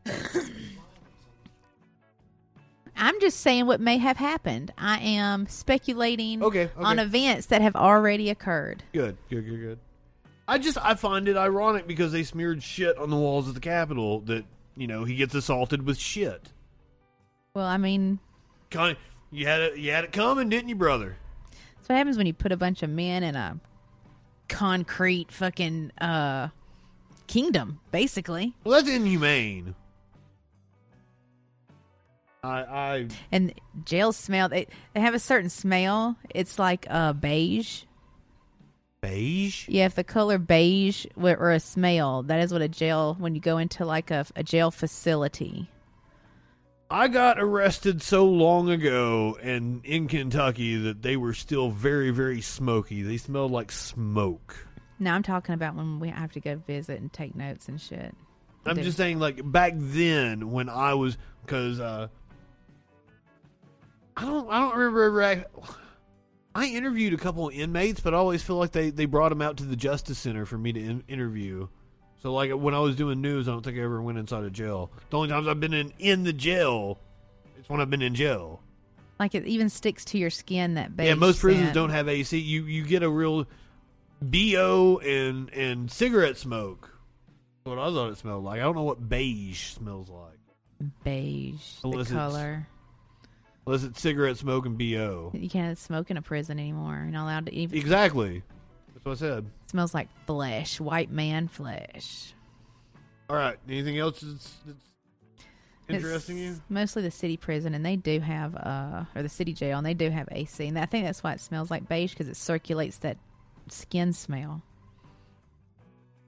[3.03, 4.73] I'm just saying what may have happened.
[4.79, 6.73] I am speculating Okay, okay.
[6.77, 8.85] on events that have already occurred.
[8.93, 9.79] Good, good, good, good.
[10.47, 13.61] I just I find it ironic because they smeared shit on the walls of the
[13.61, 14.45] Capitol that
[14.77, 16.51] you know he gets assaulted with shit.
[17.55, 18.21] Well, I mean,
[18.71, 21.17] Kind of, you had it, you had it coming, didn't you, brother?
[21.77, 23.59] That's what happens when you put a bunch of men in a
[24.49, 26.49] concrete fucking uh
[27.27, 28.55] kingdom, basically.
[28.63, 29.75] Well, that's inhumane.
[32.43, 36.17] I I And jails smell they they have a certain smell.
[36.31, 37.85] It's like uh beige.
[39.01, 39.69] beige.
[39.69, 43.35] Yeah, if the color beige wa- or a smell, that is what a jail when
[43.35, 45.69] you go into like a, a jail facility.
[46.91, 52.43] I got arrested so long ago and in Kentucky that they were still very, very
[52.43, 53.03] smoky.
[53.03, 54.67] They smelled like smoke.
[54.99, 58.15] No, I'm talking about when we have to go visit and take notes and shit.
[58.67, 62.09] I'm just saying, like back then when I was, because uh,
[64.17, 65.23] I don't, I don't remember ever.
[65.23, 65.55] act-
[66.55, 69.41] I interviewed a couple of inmates, but I always feel like they they brought them
[69.41, 71.69] out to the justice center for me to in, interview.
[72.23, 74.51] So like when I was doing news, I don't think I ever went inside a
[74.51, 74.93] jail.
[75.11, 76.99] The only times I've been in in the jail,
[77.59, 78.61] it's when I've been in jail.
[79.19, 80.75] Like it even sticks to your skin.
[80.75, 81.75] That beige yeah, most prisons scent.
[81.75, 82.39] don't have AC.
[82.39, 83.47] You you get a real
[84.21, 86.91] bo and and cigarette smoke.
[87.65, 88.61] What I thought it smelled like.
[88.61, 90.91] I don't know what beige smells like.
[91.03, 91.61] beige.
[91.83, 92.69] Unless the color.
[93.67, 95.31] Unless it's cigarette smoke and bo.
[95.35, 96.95] You can't smoke in a prison anymore.
[97.03, 97.79] You're not allowed to even.
[97.79, 98.43] Exactly.
[98.93, 99.47] That's what I said.
[99.67, 102.35] smells like flesh, white man flesh.
[103.31, 103.59] All right.
[103.69, 104.85] Anything else that's, that's
[105.89, 106.63] interesting It's you?
[106.69, 109.95] Mostly the city prison, and they do have, uh, or the city jail, and they
[109.95, 112.99] do have AC, and I think that's why it smells like beige because it circulates
[112.99, 113.17] that
[113.69, 114.63] skin smell.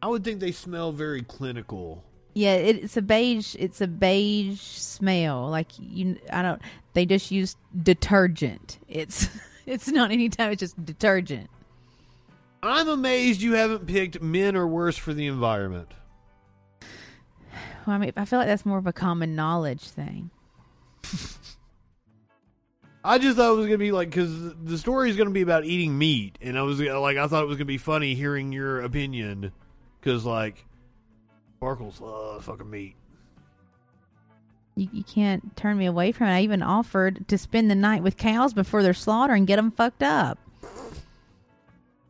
[0.03, 2.05] I would think they smell very clinical.
[2.35, 3.55] Yeah, it, it's a beige.
[3.59, 5.49] It's a beige smell.
[5.49, 6.61] Like you, I don't.
[6.93, 8.79] They just use detergent.
[8.89, 9.29] It's
[9.67, 10.53] it's not any time.
[10.53, 11.49] It's just detergent.
[12.63, 15.93] I'm amazed you haven't picked men are worse for the environment.
[17.87, 20.31] Well, I mean, I feel like that's more of a common knowledge thing.
[23.05, 25.67] I just thought it was gonna be like because the story is gonna be about
[25.67, 28.81] eating meat, and I was like, I thought it was gonna be funny hearing your
[28.81, 29.53] opinion
[30.01, 30.65] because like
[31.59, 32.97] Sparkles loves fucking meat.
[34.77, 36.33] You, you can't turn me away from it.
[36.35, 39.71] I even offered to spend the night with cows before they're slaughtered and get them
[39.71, 40.39] fucked up.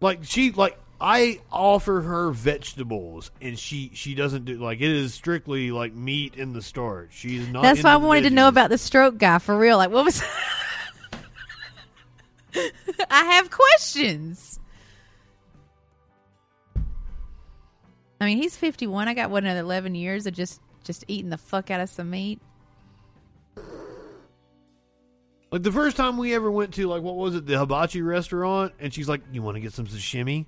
[0.01, 5.13] Like she like I offer her vegetables, and she she doesn't do like it is
[5.13, 7.11] strictly like meat in the start.
[7.13, 7.63] She's not.
[7.63, 9.77] That's why I wanted to know about the stroke guy for real.
[9.77, 10.23] Like, what was?
[13.11, 14.61] I have questions.
[18.25, 19.07] I mean, he's fifty-one.
[19.07, 22.11] I got what another eleven years of just just eating the fuck out of some
[22.11, 22.41] meat.
[25.51, 28.72] Like the first time we ever went to like what was it, the hibachi restaurant,
[28.81, 30.47] and she's like, "You want to get some sashimi?"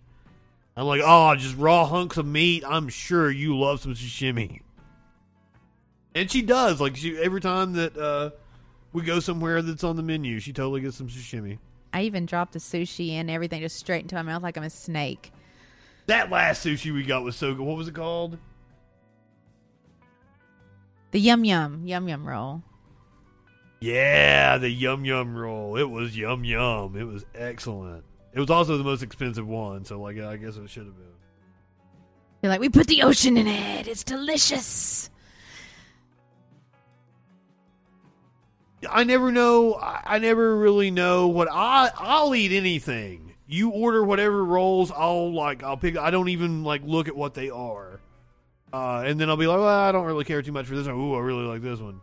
[0.76, 2.64] I'm like, "Oh, just raw hunks of meat.
[2.66, 4.62] I'm sure you love some sashimi."
[6.14, 6.80] And she does.
[6.80, 8.30] Like she every time that uh,
[8.92, 11.58] we go somewhere that's on the menu, she totally gets some sashimi.
[11.92, 14.70] I even dropped the sushi and everything just straight into my mouth like I'm a
[14.70, 15.30] snake.
[16.06, 17.64] That last sushi we got was so good.
[17.64, 18.38] What was it called?
[21.10, 22.62] The yum yum yum yum roll.
[23.80, 25.76] Yeah, the yum yum roll.
[25.76, 26.96] It was yum yum.
[26.96, 28.04] It was excellent.
[28.32, 31.06] It was also the most expensive one, so like I guess it should have been.
[32.42, 33.88] You're like, we put the ocean in it.
[33.88, 35.10] It's delicious.
[38.88, 39.74] I never know.
[39.74, 41.90] I I never really know what I.
[41.96, 43.25] I'll eat anything.
[43.46, 44.90] You order whatever rolls.
[44.90, 45.62] I'll like.
[45.62, 45.96] I'll pick.
[45.96, 48.00] I don't even like look at what they are.
[48.72, 50.86] Uh, and then I'll be like, well, I don't really care too much for this
[50.86, 50.96] one.
[50.96, 52.00] Ooh, I really like this one.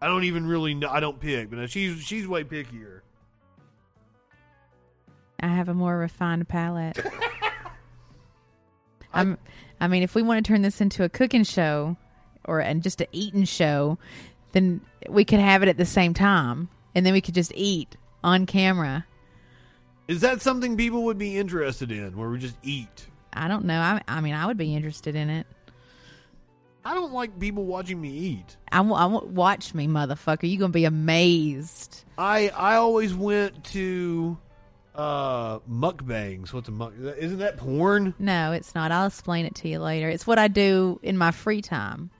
[0.00, 0.88] I don't even really know.
[0.90, 3.00] I don't pick, but she's she's way pickier.
[5.40, 6.98] I have a more refined palate.
[9.14, 9.38] I'm.
[9.80, 11.96] I mean, if we want to turn this into a cooking show,
[12.44, 13.98] or and just a eating show,
[14.52, 17.96] then we could have it at the same time, and then we could just eat
[18.22, 19.06] on camera.
[20.06, 23.06] Is that something people would be interested in, where we just eat?
[23.32, 23.80] I don't know.
[23.80, 25.46] I, I mean, I would be interested in it.
[26.84, 28.56] I don't like people watching me eat.
[28.70, 29.02] I want.
[29.02, 30.42] I want watch me, motherfucker.
[30.42, 32.04] You're gonna be amazed.
[32.18, 34.36] I I always went to
[34.94, 36.52] uh mukbangs.
[36.52, 36.92] What's a muk?
[37.16, 38.14] Isn't that porn?
[38.18, 38.92] No, it's not.
[38.92, 40.10] I'll explain it to you later.
[40.10, 42.10] It's what I do in my free time.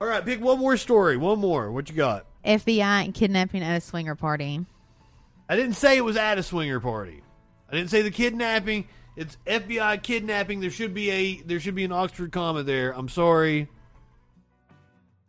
[0.00, 1.16] All right, pick one more story.
[1.16, 1.70] One more.
[1.70, 2.26] What you got?
[2.44, 4.66] FBI and kidnapping at a swinger party.
[5.48, 7.22] I didn't say it was at a swinger party.
[7.68, 8.88] I didn't say the kidnapping.
[9.16, 10.60] It's FBI kidnapping.
[10.60, 12.92] There should be a there should be an Oxford comma there.
[12.92, 13.68] I'm sorry.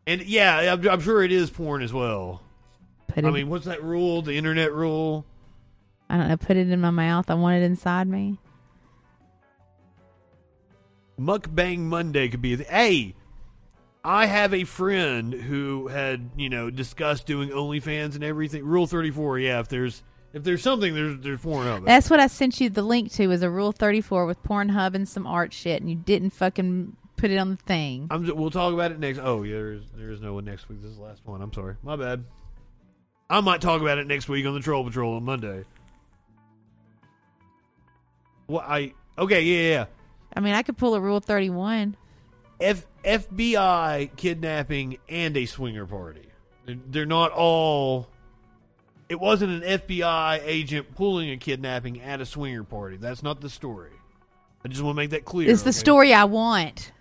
[0.07, 2.41] And yeah, I'm, I'm sure it is porn as well.
[3.07, 3.27] Put it.
[3.27, 4.21] I mean, what's that rule?
[4.21, 5.25] The internet rule?
[6.09, 6.37] I don't know.
[6.37, 7.29] Put it in my mouth.
[7.29, 8.37] I want it inside me.
[11.19, 12.53] Mukbang Monday could be.
[12.53, 13.15] A hey,
[14.05, 18.63] I have a friend who had you know discussed doing OnlyFans and everything.
[18.63, 19.39] Rule thirty four.
[19.39, 21.85] Yeah, if there's if there's something, there's there's porn of it.
[21.87, 23.27] That's what I sent you the link to.
[23.27, 26.95] Was a Rule Thirty Four with Pornhub and some art shit, and you didn't fucking
[27.17, 28.07] put it on the thing.
[28.11, 28.25] I'm.
[28.35, 29.19] We'll talk about it next.
[29.23, 30.83] Oh yeah, there is there is no one next week.
[30.83, 31.41] This is the last one.
[31.41, 31.75] I'm sorry.
[31.81, 32.25] My bad.
[33.27, 35.63] I might talk about it next week on the Troll Patrol on Monday.
[38.45, 39.69] What I okay yeah yeah.
[39.69, 39.85] yeah.
[40.35, 41.97] I mean, I could pull a Rule Thirty One.
[42.59, 46.27] F- FBI kidnapping and a swinger party.
[46.65, 48.07] They're, not all.
[49.09, 52.97] It wasn't an FBI agent pulling a kidnapping at a swinger party.
[52.97, 53.91] That's not the story.
[54.63, 55.49] I just want to make that clear.
[55.49, 55.77] It's the okay?
[55.77, 56.91] story I want.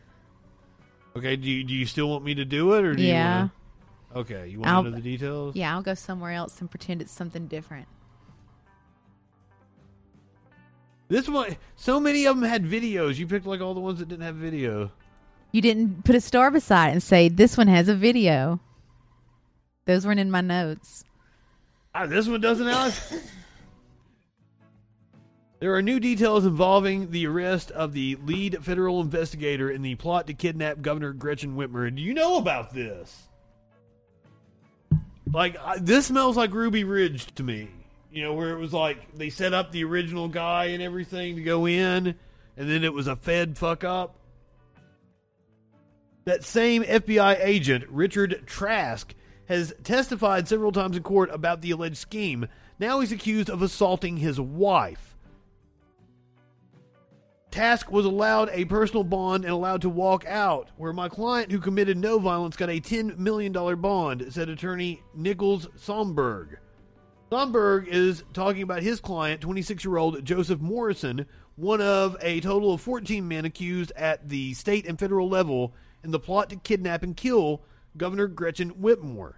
[1.17, 3.35] Okay, do you, do you still want me to do it, or do Yeah.
[3.35, 4.35] you want to?
[4.35, 5.57] Okay, you want I'll- to know the details?
[5.57, 7.87] Yeah, I'll go somewhere else and pretend it's something different.
[11.09, 13.17] This one, so many of them had videos.
[13.19, 14.91] You picked like all the ones that didn't have video.
[15.55, 18.59] You didn't put a star beside it and say this one has a video.
[19.85, 21.05] Those weren't in my notes.
[21.95, 23.15] Ah, this one doesn't, Alex.
[25.61, 30.27] there are new details involving the arrest of the lead federal investigator in the plot
[30.27, 31.95] to kidnap Governor Gretchen Whitmer.
[31.95, 33.29] Do you know about this?
[35.33, 37.69] Like, this smells like Ruby Ridge to me.
[38.11, 41.43] You know, where it was like they set up the original guy and everything to
[41.45, 42.17] go in,
[42.57, 44.17] and then it was a Fed fuck up.
[46.25, 49.15] That same FBI agent, Richard Trask,
[49.47, 52.49] has testified several times in court about the alleged scheme.
[52.79, 55.15] Now he's accused of assaulting his wife.
[57.51, 61.61] Trask was allowed a personal bond and allowed to walk out, where my client, who
[61.61, 66.57] committed no violence, got a $10 million bond, said attorney Nicholas Somberg.
[67.31, 72.75] Somberg is talking about his client, 26 year old Joseph Morrison, one of a total
[72.75, 75.75] of 14 men accused at the state and federal level
[76.05, 77.63] in the plot to kidnap and kill
[77.97, 79.35] Governor Gretchen Whitmer.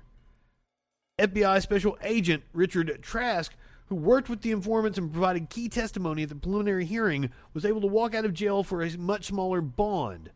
[1.19, 3.55] FBI Special Agent Richard Trask,
[3.87, 7.81] who worked with the informants and provided key testimony at the preliminary hearing, was able
[7.81, 10.31] to walk out of jail for a much smaller bond.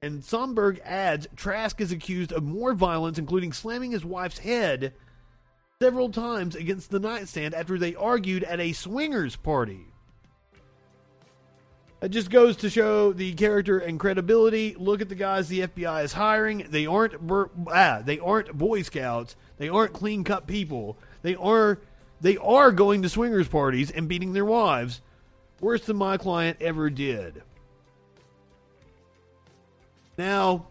[0.00, 4.94] And Somberg adds Trask is accused of more violence, including slamming his wife's head
[5.80, 9.93] several times against the nightstand after they argued at a swingers party.
[12.04, 14.74] It just goes to show the character and credibility.
[14.78, 16.66] Look at the guys the FBI is hiring.
[16.68, 17.14] They aren't
[17.66, 19.36] ah, they aren't Boy Scouts.
[19.56, 20.98] They aren't clean cut people.
[21.22, 21.78] They are
[22.20, 25.00] they are going to swingers parties and beating their wives.
[25.60, 27.42] Worse than my client ever did.
[30.18, 30.66] Now,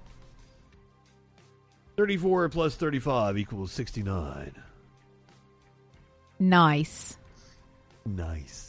[1.97, 4.53] 34 plus 35 equals 69.
[6.37, 7.17] Nice.
[8.05, 8.62] Nice.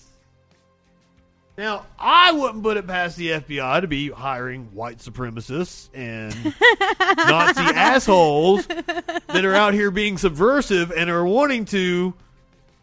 [1.56, 6.34] Now, I wouldn't put it past the FBI to be hiring white supremacists and
[7.28, 12.12] Nazi assholes that are out here being subversive and are wanting to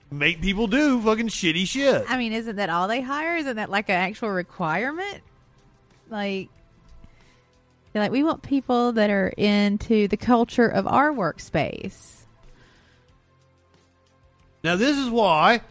[0.10, 2.06] make people do fucking shitty shit.
[2.08, 3.36] I mean, isn't that all they hire?
[3.36, 5.22] Isn't that like an actual requirement?
[6.10, 6.48] Like,
[7.92, 12.20] they're like, we want people that are into the culture of our workspace.
[14.64, 15.62] Now, this is why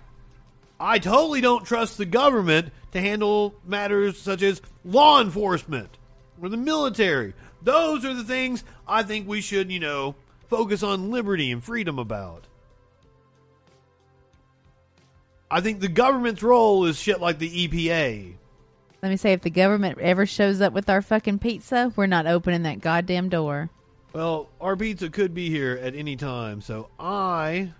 [0.80, 5.98] I totally don't trust the government to handle matters such as law enforcement
[6.40, 7.34] or the military.
[7.62, 10.14] Those are the things I think we should, you know,
[10.48, 12.46] focus on liberty and freedom about.
[15.50, 18.34] I think the government's role is shit like the EPA.
[19.02, 22.26] Let me say, if the government ever shows up with our fucking pizza, we're not
[22.26, 23.68] opening that goddamn door.
[24.12, 27.72] Well, our pizza could be here at any time, so I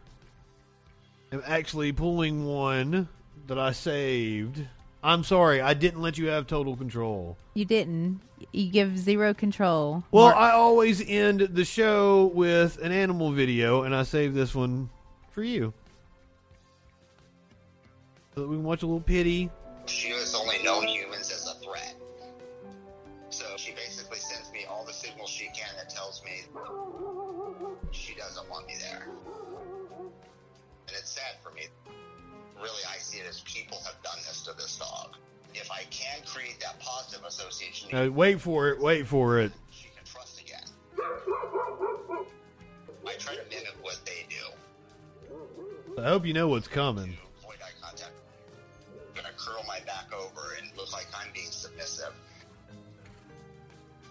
[1.32, 3.08] am actually pulling one
[3.46, 4.64] that I saved.
[5.02, 7.38] I'm sorry, I didn't let you have total control.
[7.54, 8.20] You didn't.
[8.52, 10.04] You give zero control.
[10.10, 14.54] Well, Mark- I always end the show with an animal video, and I saved this
[14.54, 14.90] one
[15.30, 15.72] for you.
[18.34, 19.50] So that we can watch a little pity.
[19.86, 21.30] She has only known humans
[34.50, 35.16] to this dog.
[35.54, 39.52] If I can create that positive association, Uh, wait for it, wait for it.
[39.70, 40.62] she can trust again.
[43.06, 46.00] I try to mimic what they do.
[46.00, 47.16] I hope you know what's coming.
[47.42, 48.12] avoid eye contact.
[49.08, 52.12] I'm gonna curl my back over and look like I'm being submissive.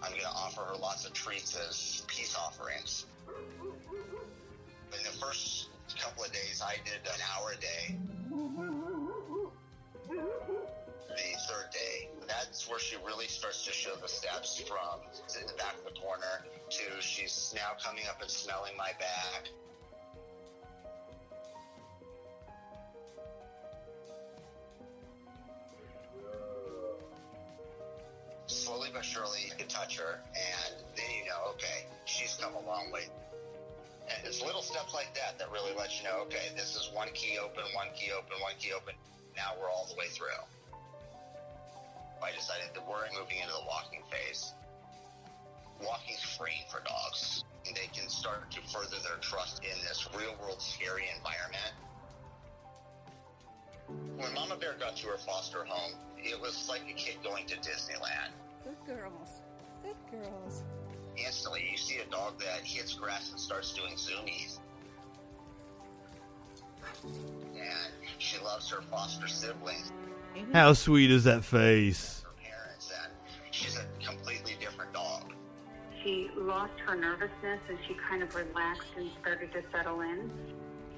[0.02, 3.06] I'm gonna offer her lots of treats as peace offerings.
[3.28, 5.68] In the first
[5.98, 7.96] couple of days, I did an hour a day.
[10.20, 15.00] The third day, that's where she really starts to show the steps from
[15.40, 19.48] in the back of the corner to she's now coming up and smelling my back.
[28.46, 32.66] slowly but surely you can touch her and then you know okay she's come a
[32.66, 33.06] long way.
[34.10, 37.08] And it's little steps like that that really let you know okay this is one
[37.14, 38.94] key open one key open one key open
[39.40, 40.28] now we're all the way through
[42.20, 44.52] i decided that we're moving into the walking phase
[45.84, 47.44] walking free for dogs.
[47.64, 51.72] They can start to further their trust in this real world scary environment.
[54.16, 57.56] When Mama Bear got to her foster home, it was like a kid going to
[57.56, 58.30] Disneyland.
[58.64, 59.42] Good girls.
[59.82, 60.62] Good girls.
[61.16, 64.58] Instantly, you see a dog that hits grass and starts doing zoomies.
[68.20, 69.92] And she loves her foster siblings,
[70.52, 72.22] How sweet is that face?
[72.22, 73.10] her parents, and
[73.50, 75.32] she's a completely different dog.
[76.04, 80.30] she lost her nervousness and she kind of relaxed and started to settle in.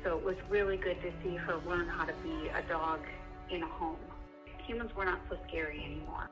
[0.02, 2.98] So it was really good to see her learn how to be a dog
[3.50, 3.98] in a home.
[4.66, 6.28] Humans were not so scary anymore.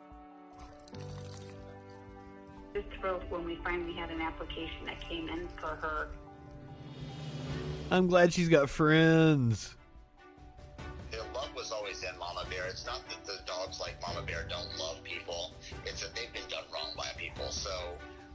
[2.75, 6.09] Just thrilled when we finally had an application that came in for her.
[7.93, 9.77] I'm glad she's got friends.
[11.21, 12.67] The love was always in Mama Bear.
[12.67, 15.53] It's not that the dogs like Mama Bear don't love people.
[15.85, 17.51] It's that they've been done wrong by people.
[17.51, 17.71] So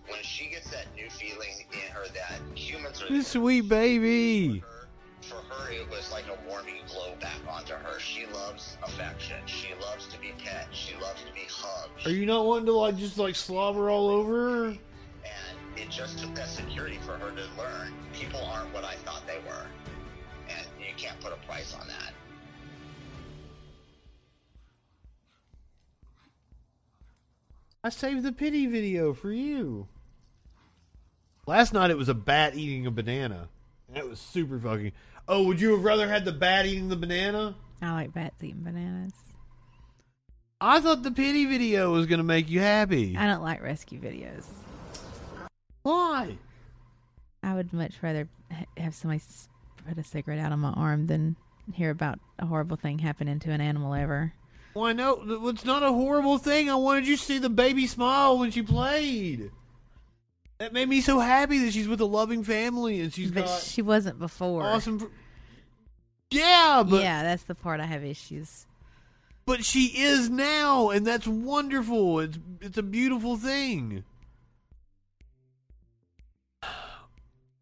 [0.07, 4.59] when she gets that new feeling in her that humans are This sweet baby.
[4.59, 4.87] her,
[5.21, 7.99] for her it was like a warming glow back onto her.
[7.99, 9.37] She loves affection.
[9.47, 10.67] She loves to be pet.
[10.71, 12.05] She loves to be hugged.
[12.05, 14.65] Are you not wanting to like just like slobber all over her?
[14.67, 19.25] And it just took that security for her to learn people aren't what I thought
[19.25, 19.65] they were.
[20.49, 22.13] And you can't put a price on that.
[27.85, 29.87] I saved the pity video for you.
[31.45, 33.47] Last night it was a bat eating a banana.
[33.93, 34.91] That was super fucking.
[35.27, 37.53] Oh, would you have rather had the bat eating the banana?
[37.83, 39.13] I like bats eating bananas.
[40.59, 43.15] I thought the pity video was gonna make you happy.
[43.15, 44.45] I don't like rescue videos.
[45.83, 46.39] Why?
[47.43, 49.21] I would much rather ha- have somebody
[49.87, 51.35] put a cigarette out on my arm than
[51.71, 54.33] hear about a horrible thing happening to an animal ever.
[54.75, 55.47] Why no?
[55.49, 56.69] It's not a horrible thing.
[56.69, 59.49] I wanted you to see the baby smile when she played.
[60.57, 63.61] That made me so happy that she's with a loving family and she's but got
[63.61, 64.63] she wasn't before.
[64.63, 64.99] awesome.
[64.99, 65.05] fr-
[66.29, 68.65] Yeah, but yeah, that's the part I have issues.
[69.45, 72.19] but she is now, and that's wonderful.
[72.19, 74.03] It's it's a beautiful thing.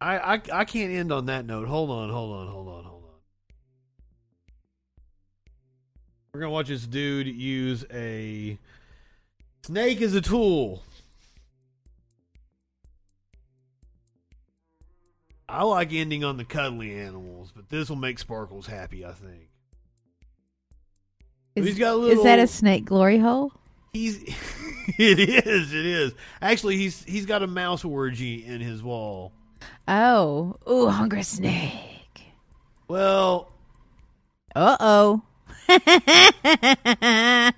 [0.00, 1.68] I I I can't end on that note.
[1.68, 2.93] Hold on, hold on, hold on, hold on.
[6.34, 8.58] We're gonna watch this dude use a
[9.62, 10.82] snake as a tool.
[15.48, 19.06] I like ending on the cuddly animals, but this will make Sparkles happy.
[19.06, 19.48] I think.
[21.54, 23.52] Is, He's got a is that a snake glory hole?
[23.92, 24.20] He's
[24.98, 26.14] it is, it is.
[26.42, 29.30] Actually he's he's got a mouse orgy in his wall.
[29.86, 32.32] Oh, ooh, hungry snake.
[32.88, 33.52] Well,
[34.56, 35.22] Uh oh.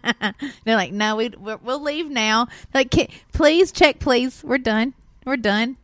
[0.64, 2.48] They're like, no, we we'll leave now.
[2.72, 4.42] Like, "Ki- please check, please.
[4.44, 4.94] We're done.
[5.24, 5.76] We're done.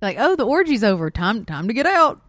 [0.00, 1.10] They're like, oh, the orgy's over.
[1.10, 2.20] Time, time to get out.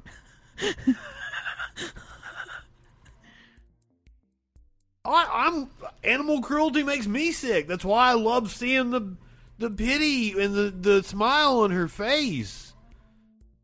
[5.03, 5.69] I, I'm
[6.03, 7.67] animal cruelty makes me sick.
[7.67, 9.15] That's why I love seeing the
[9.57, 12.73] the pity and the, the smile on her face,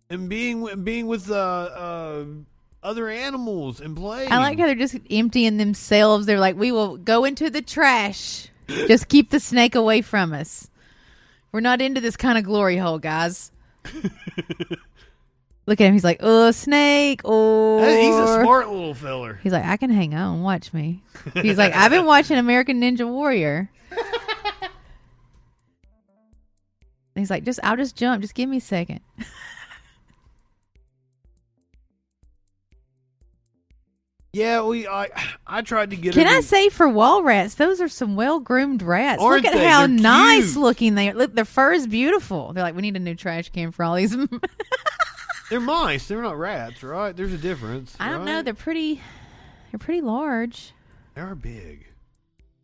[0.09, 2.25] and being being with uh, uh,
[2.83, 4.31] other animals and playing.
[4.31, 6.25] I like how they're just emptying themselves.
[6.25, 8.49] They're like, we will go into the trash.
[8.67, 10.69] just keep the snake away from us.
[11.51, 13.51] We're not into this kind of glory hole, guys.
[15.65, 15.93] Look at him.
[15.93, 17.21] He's like, oh, snake.
[17.25, 19.39] Oh, he's a smart little feller.
[19.43, 21.03] He's like, I can hang on, watch me.
[21.33, 23.69] He's like, I've been watching American Ninja Warrior.
[27.15, 28.21] He's like, just I'll just jump.
[28.21, 29.01] Just give me a second.
[34.37, 35.09] Yeah, we I
[35.47, 36.13] I tried to get.
[36.13, 36.23] Them.
[36.23, 39.21] Can I say for wall rats, those are some well groomed rats.
[39.21, 39.67] Look at they?
[39.67, 40.63] how They're nice cute.
[40.63, 41.13] looking they are.
[41.13, 42.53] Look, their fur is beautiful.
[42.53, 44.15] They're like, we need a new trash can for all these.
[45.49, 46.07] They're mice.
[46.07, 47.15] They're not rats, right?
[47.15, 47.95] There's a difference.
[47.99, 48.43] I don't know.
[48.43, 49.01] They're pretty.
[49.71, 50.73] They're pretty large.
[51.15, 51.87] they're big.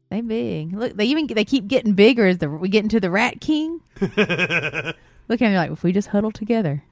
[0.10, 0.74] They big.
[0.74, 3.82] Look, they even they keep getting bigger as the we get into the Rat King.
[4.00, 6.84] Look at me like if we just huddle together,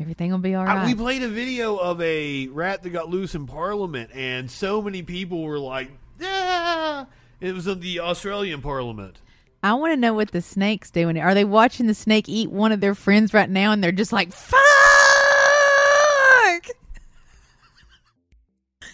[0.00, 0.78] everything will be all right.
[0.78, 4.82] I- we played a video of a rat that got loose in Parliament, and so
[4.82, 5.90] many people were like,
[6.20, 7.04] "Yeah!"
[7.40, 9.20] It was in the Australian Parliament.
[9.62, 11.18] I want to know what the snake's doing.
[11.18, 14.12] Are they watching the snake eat one of their friends right now, and they're just
[14.12, 14.60] like, "Fuck!"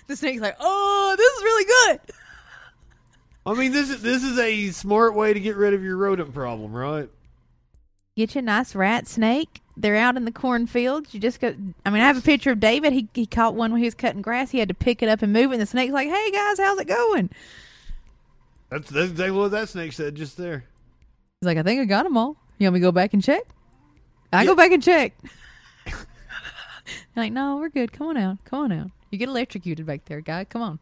[0.06, 2.00] The snake's like, "Oh, this is really good."
[3.46, 6.34] I mean, this is this is a smart way to get rid of your rodent
[6.34, 7.08] problem, right?
[8.16, 9.60] Get you a nice rat snake.
[9.80, 11.14] They're out in the cornfields.
[11.14, 11.54] You just go.
[11.86, 12.92] I mean, I have a picture of David.
[12.92, 14.50] He he caught one when he was cutting grass.
[14.50, 15.54] He had to pick it up and move it.
[15.54, 17.30] And the snake's like, "Hey guys, how's it going?"
[18.70, 20.64] That's, that's exactly what that snake said just there.
[21.40, 22.36] He's like, I think I got them all.
[22.58, 23.42] You want me to go back and check?
[24.32, 25.12] I go back and check.
[27.16, 27.92] like, no, we're good.
[27.92, 28.38] Come on out.
[28.44, 28.90] Come on out.
[29.10, 30.44] You get electrocuted back there, guy.
[30.44, 30.78] Come on.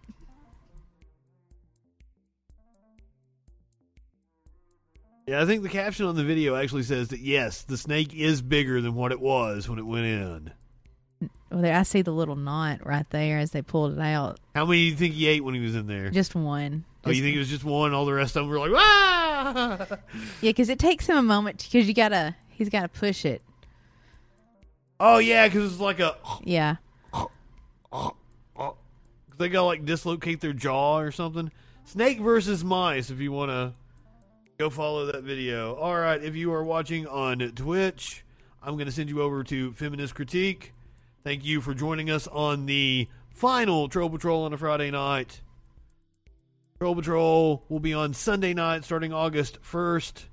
[5.29, 8.41] Yeah, I think the caption on the video actually says that yes, the snake is
[8.41, 10.53] bigger than what it was when it went in.
[11.51, 14.41] Well, there, I see the little knot right there as they pulled it out.
[14.55, 16.09] How many do you think he ate when he was in there?
[16.09, 16.87] Just one.
[17.05, 17.93] oh, you think it was just one?
[17.93, 19.87] All the rest of them were like, ah!
[20.41, 22.35] Yeah, because it takes him a moment because you gotta.
[22.49, 23.43] He's got to push it.
[24.99, 26.17] Oh yeah, because it's like a.
[26.43, 26.77] Yeah.
[29.37, 31.53] They gotta like dislocate their jaw or something.
[31.85, 33.11] Snake versus mice.
[33.11, 33.75] If you want to
[34.59, 35.77] go follow that video.
[35.77, 38.25] All right, if you are watching on Twitch,
[38.61, 40.75] I'm going to send you over to Feminist Critique.
[41.23, 45.43] Thank you for joining us on the final Troll Patrol on a Friday night.
[46.81, 50.25] Troll Patrol will be on Sunday night starting August 1st.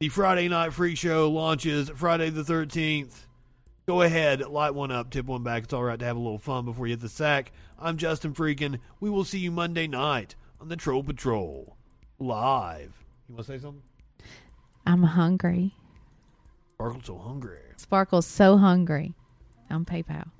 [0.00, 3.26] The Friday Night Freak Show launches Friday the 13th.
[3.86, 5.64] Go ahead, light one up, tip one back.
[5.64, 7.52] It's all right to have a little fun before you hit the sack.
[7.78, 8.80] I'm Justin Freakin.
[8.98, 11.76] We will see you Monday night on the Troll Patrol
[12.18, 13.01] live.
[13.28, 13.82] You want to say something?
[14.86, 15.74] I'm hungry.
[16.74, 17.58] Sparkle's so hungry.
[17.76, 19.14] Sparkle's so hungry
[19.70, 20.30] on PayPal.